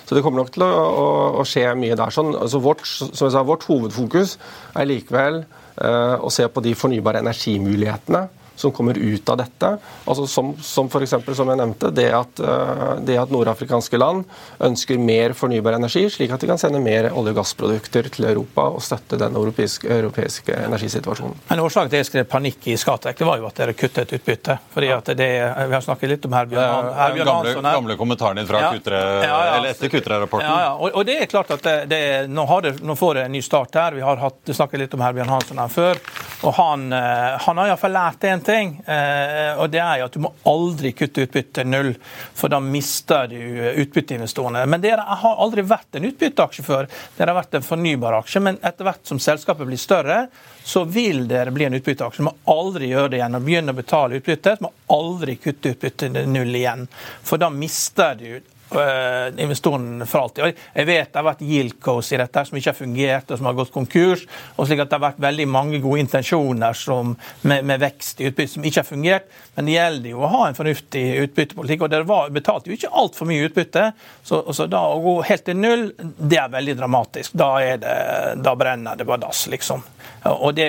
[0.05, 1.07] så, det kommer nok til å, å,
[1.41, 2.13] å skje mye der.
[2.13, 4.37] Sånn, altså vårt, sa, vårt, hovedfokus
[4.77, 5.41] er likevel
[5.81, 9.77] å se på de fornybare energimulighetene som kommer ut av dette.
[10.05, 14.23] Altså Som, som for eksempel, som jeg nevnte, det at, uh, det at nordafrikanske land
[14.59, 18.67] ønsker mer fornybar energi, slik at de kan sende mer olje- og gassprodukter til Europa
[18.75, 21.37] og støtte den europeiske, europeiske energisituasjonen.
[21.49, 24.13] Men Årsaken til at jeg skrev panikk i Skatek, det var jo at dere kuttet
[24.17, 24.57] utbytte.
[24.73, 25.29] fordi at det,
[25.67, 27.69] Vi har snakket litt om Herbjørn, Herbjørn gamle, Hansson.
[27.71, 28.71] Gamle kommentaren din fra ja.
[28.73, 30.49] Kutre, ja, ja, eller etter Kutre-rapporten.
[30.49, 30.73] Ja, ja.
[30.75, 33.41] Og, og, det er klart at det, det, nå, det, nå, får det en ny
[33.45, 33.97] start her.
[33.97, 36.01] Vi har hatt, snakket litt om Herbjørn Hansson her før.
[36.41, 38.81] og Han, eh, han har iallfall lært én ting.
[38.85, 41.93] Eh, og det er jo at Du må aldri kutte utbytte null,
[42.33, 43.37] for da mister du
[43.81, 44.65] utbytteinvestorene.
[44.65, 46.89] Men dere har aldri vært en utbytteaksje før.
[47.17, 48.41] Dere har vært en fornybar aksje.
[48.41, 50.27] Men etter hvert som selskapet blir større,
[50.63, 52.21] så vil dere bli en utbytteaksje.
[52.21, 53.35] Du må aldri gjøre det igjen.
[53.35, 56.87] og Begynne å betale utbytte, så må aldri kutte utbyttet null igjen.
[57.23, 58.41] For da mister du
[58.75, 60.59] uh, investoren for alltid.
[60.73, 63.57] Jeg vet det har vært Yieldcos i dette som ikke har fungert, og som har
[63.57, 64.25] gått konkurs.
[64.55, 68.29] og slik at Det har vært veldig mange gode intensjoner som, med, med, vekst i
[68.29, 69.31] utbytte som ikke har fungert.
[69.55, 71.85] Men det gjelder jo å ha en fornuftig utbyttepolitikk.
[71.85, 73.87] og Dere var, betalte jo ikke altfor mye utbytte.
[74.23, 77.35] Så, så, da å gå helt til null, det er veldig dramatisk.
[77.37, 77.97] Da, det,
[78.41, 79.83] da brenner det på dass, liksom.
[80.29, 80.67] Og, det,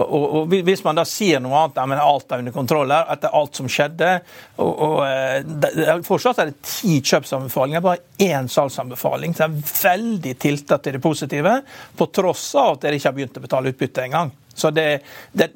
[0.00, 3.34] og, og, Hvis man da sier noe annet men alt er under kontroll her, etter
[3.36, 4.14] alt som skjedde
[4.62, 5.72] og, og eh, det,
[6.06, 7.00] Fortsatt er det ti
[7.44, 9.34] kjøpsanbefalinger, bare én salgsanbefaling.
[9.34, 11.62] Så det er veldig tiltatt til det positive,
[11.96, 14.32] på tross av at dere ikke har begynt å betale utbytte engang.
[14.54, 15.02] Så det,
[15.32, 15.50] det,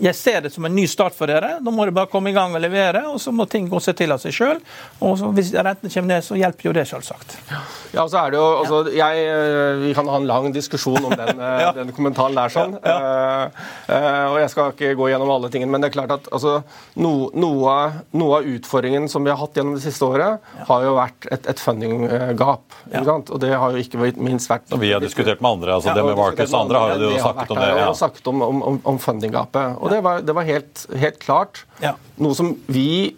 [0.00, 1.56] Jeg ser det som en ny start for dere.
[1.62, 3.96] Da må dere bare komme i gang og levere, og så må ting gå seg
[3.98, 4.60] til av seg sjøl.
[5.00, 7.38] Hvis rentene kommer ned, så hjelper jo det, selvsagt.
[7.92, 11.12] Ja, så er det jo, altså, jeg, eh, Vi kan ha en lang diskusjon om
[11.12, 11.72] den, eh, ja.
[11.76, 12.76] den kommentaren der, sånn.
[12.82, 13.48] Ja, ja.
[13.88, 16.58] Uh, og Jeg skal ikke gå gjennom alle tingene, men det er klart at altså,
[17.00, 17.76] no, noe,
[18.16, 21.48] noe, av utfordringen som vi har hatt gjennom det siste året, har jo vært et,
[21.52, 22.78] et funding-gap.
[23.22, 26.18] Og det har jo ikke minst vært Vi har diskutert med andre, altså det med
[26.18, 27.70] Markus og andre har jo snakket om det.
[27.82, 27.90] Ja.
[28.48, 29.78] Om om, om, fundinggapet.
[29.80, 31.94] Og det var, det var helt, helt, klart ja.
[32.22, 33.14] noe som vi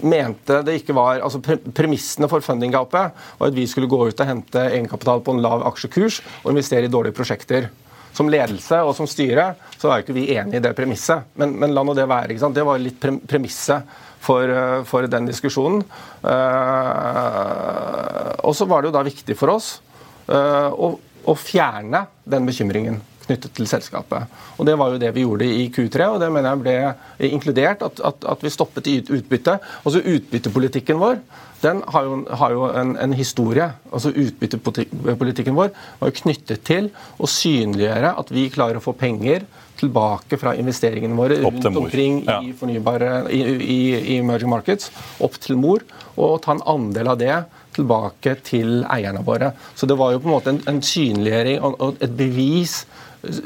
[0.00, 4.28] mente det ikke var altså Premissene for fundinggapet var at vi skulle gå ut og
[4.28, 7.68] hente egenkapital på en lav aksjekurs og investere i dårlige prosjekter.
[8.16, 11.28] Som ledelse og som styre så er ikke vi enig i det premisset.
[11.36, 12.32] Men, men la nå det være.
[12.32, 12.56] ikke sant?
[12.56, 13.80] Det var litt premisset
[14.26, 14.52] for,
[14.88, 15.82] for, den diskusjonen.
[16.24, 16.30] Uh,
[18.40, 19.66] og så var det jo da viktig for oss
[20.30, 20.96] uh, å,
[21.28, 22.96] å fjerne den bekymringen
[23.26, 24.30] knyttet til selskapet.
[24.56, 27.82] Og Det var jo det vi gjorde i Q3, og det mener jeg ble inkludert
[27.82, 29.58] at, at, at vi stoppet i utbytte.
[29.84, 31.20] Altså Utbyttepolitikken vår
[31.62, 33.70] den har jo, har jo en, en, historie.
[33.92, 35.70] altså Utbyttepolitikken vår
[36.00, 39.46] var jo knyttet til å synliggjøre at vi klarer å få penger
[39.76, 42.38] tilbake fra investeringene våre rundt omkring ja.
[42.44, 45.84] i fornybare i, i, i emerging markets, opp til mor,
[46.16, 47.36] og ta en andel av det
[47.76, 49.52] tilbake til eierne våre.
[49.76, 52.84] Så det var jo på en måte en, en synliggjøring og et bevis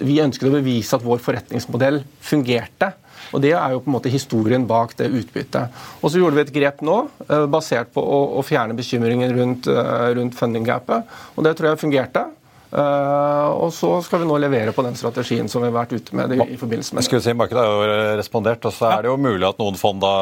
[0.01, 2.93] vi ønsket å bevise at vår forretningsmodell fungerte.
[3.31, 5.71] Og Det er jo på en måte historien bak det utbyttet.
[6.03, 10.15] Og Så gjorde vi et grep nå, eh, basert på å, fjerne bekymringen rundt, eh,
[10.15, 11.05] rundt funding-gapet.
[11.37, 12.27] Og Det tror jeg fungerte.
[12.71, 16.15] Uh, og så skal vi nå levere på den strategien som vi har vært ute
[16.15, 19.17] med i, forbindelse med Skulle Si, markedet har jo respondert, og så er det jo
[19.19, 20.13] mulig at noen fond da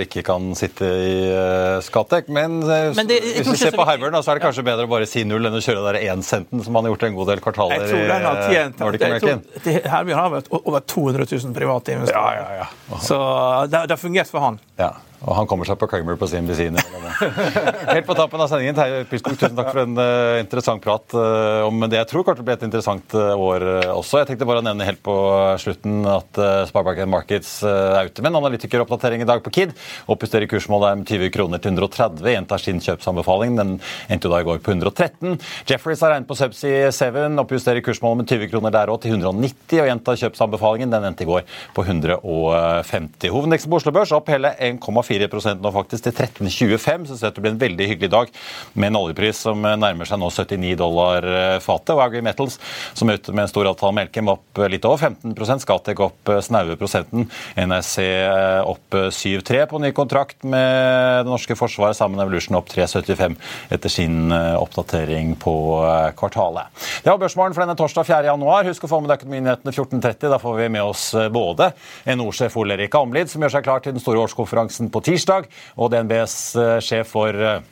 [0.00, 2.32] ikke kan sitte i uh, Skatek.
[2.32, 4.92] Men, uh, men det, hvis vi ser på Herbjørn så er det kanskje bedre å
[4.94, 7.32] bare si null enn å kjøre den én centen som han har gjort en god
[7.34, 9.46] del kvartaler jeg tror den har tjent, Nordic American.
[9.92, 12.40] Herbjørn har vært over 200 000 private investorer.
[12.40, 13.00] Ja, ja, ja.
[13.04, 13.20] Så
[13.68, 14.62] det, det har fungert for han.
[14.80, 14.94] Ja.
[15.22, 16.78] Og han kommer seg på Kramer på sin bensin.
[17.94, 21.62] Helt på tappen av sendingen, Terje Pilskog, tusen takk for en uh, interessant prat uh,
[21.68, 24.18] om det jeg tror kanskje ble et interessant uh, år også.
[24.22, 25.14] Jeg tenkte bare å nevne helt på
[25.62, 29.76] slutten at uh, Sparebank Markets er ute med en analytikeroppdatering i dag på KID.
[30.10, 33.54] Oppjusterer kursmålet med 20 kroner til 130, gjentar sin kjøpsanbefaling.
[33.60, 33.76] Den
[34.10, 35.38] endte jo da i går på 113.
[35.70, 39.78] Jefferies har regnet på Subsea 7, oppjusterer kursmålet med 20 kroner der òg til 190,
[39.78, 40.90] og gjentar kjøpsanbefalingen.
[40.92, 41.46] Den endte i går
[41.76, 43.30] på 150.
[43.30, 47.08] Hovedindeksen på Oslo Børs opp hele 1,4 4% nå faktisk til 13,25.
[47.10, 48.32] Så ser det blir en veldig hyggelig dag
[48.74, 51.94] med en oljepris som nærmer seg nå 79 dollar eh, fatet.
[51.96, 52.58] Og Agri Metals,
[52.96, 56.32] som er ute med en stor avtale med Elkem, opp litt over 15% Scatec opp
[56.32, 57.28] eh, snaue prosenten.
[57.56, 62.70] NSC eh, opp 7,3 på ny kontrakt med det norske forsvaret, sammen med Evolution opp
[62.72, 63.36] 3,75
[63.72, 65.52] etter sin oppdatering på
[66.18, 66.70] kvartalet.
[67.04, 68.30] Det var børsmålen for denne torsdag 4.
[68.30, 68.66] januar.
[68.68, 70.30] Husk å få med deg Økonominyhetene 14.30.
[70.32, 71.70] Da får vi med oss både
[72.16, 75.50] NO-sjef Ole Erik Amlid, som gjør seg klar til den store årskonferansen på tirsdag.
[75.76, 77.70] Og DNBs eh, sjef for personmarkedet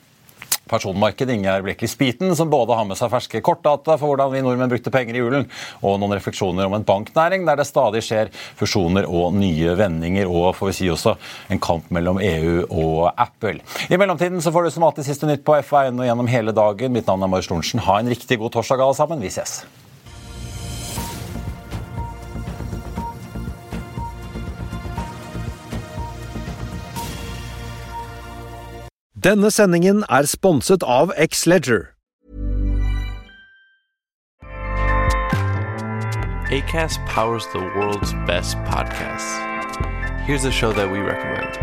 [0.71, 4.71] personmarked, Ingjerd Blekli Spiten, som både har med seg ferske kortdata for hvordan vi nordmenn
[4.71, 5.47] brukte penger i julen,
[5.81, 10.55] og noen refleksjoner om en banknæring der det stadig skjer fusjoner og nye vendinger, og
[10.57, 11.17] får vi si også
[11.51, 13.59] en kamp mellom EU og Apple.
[13.89, 16.95] I mellomtiden så får du som alltid siste nytt på FA1 og gjennom hele dagen.
[16.95, 17.85] Mitt navn er Marius Lorentzen.
[17.87, 19.23] Ha en riktig god torsdag, alle sammen.
[19.23, 19.61] Vi ses.
[29.21, 31.93] Denne sendingen er sponset av X-Leger.
[36.49, 39.29] ACAST powers the world's best podcasts.
[40.25, 41.53] Here's a show that we recommend.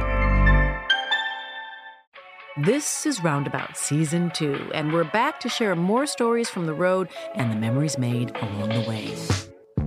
[2.64, 7.08] This is Roundabout Season 2, and we're back to share more stories from the road
[7.34, 9.16] and the memories made along the way.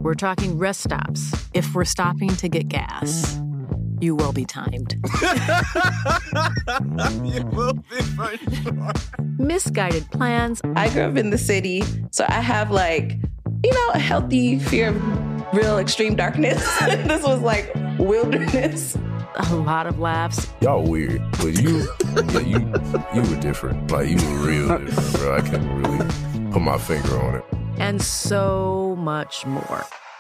[0.01, 3.39] We're talking rest stops, if we're stopping to get gas.
[4.01, 4.93] You will be timed.
[7.23, 8.93] you will be for sure.
[9.37, 10.59] Misguided plans.
[10.75, 13.19] I grew up in the city, so I have like,
[13.63, 16.57] you know, a healthy fear of real extreme darkness.
[16.85, 18.97] this was like wilderness.
[19.35, 20.51] A lot of laughs.
[20.61, 22.73] Y'all weird, but you, yeah, you,
[23.13, 23.91] you were different.
[23.91, 25.37] Like you were real different, bro.
[25.37, 27.45] I can't really put my finger on it.
[27.77, 29.85] And so much more.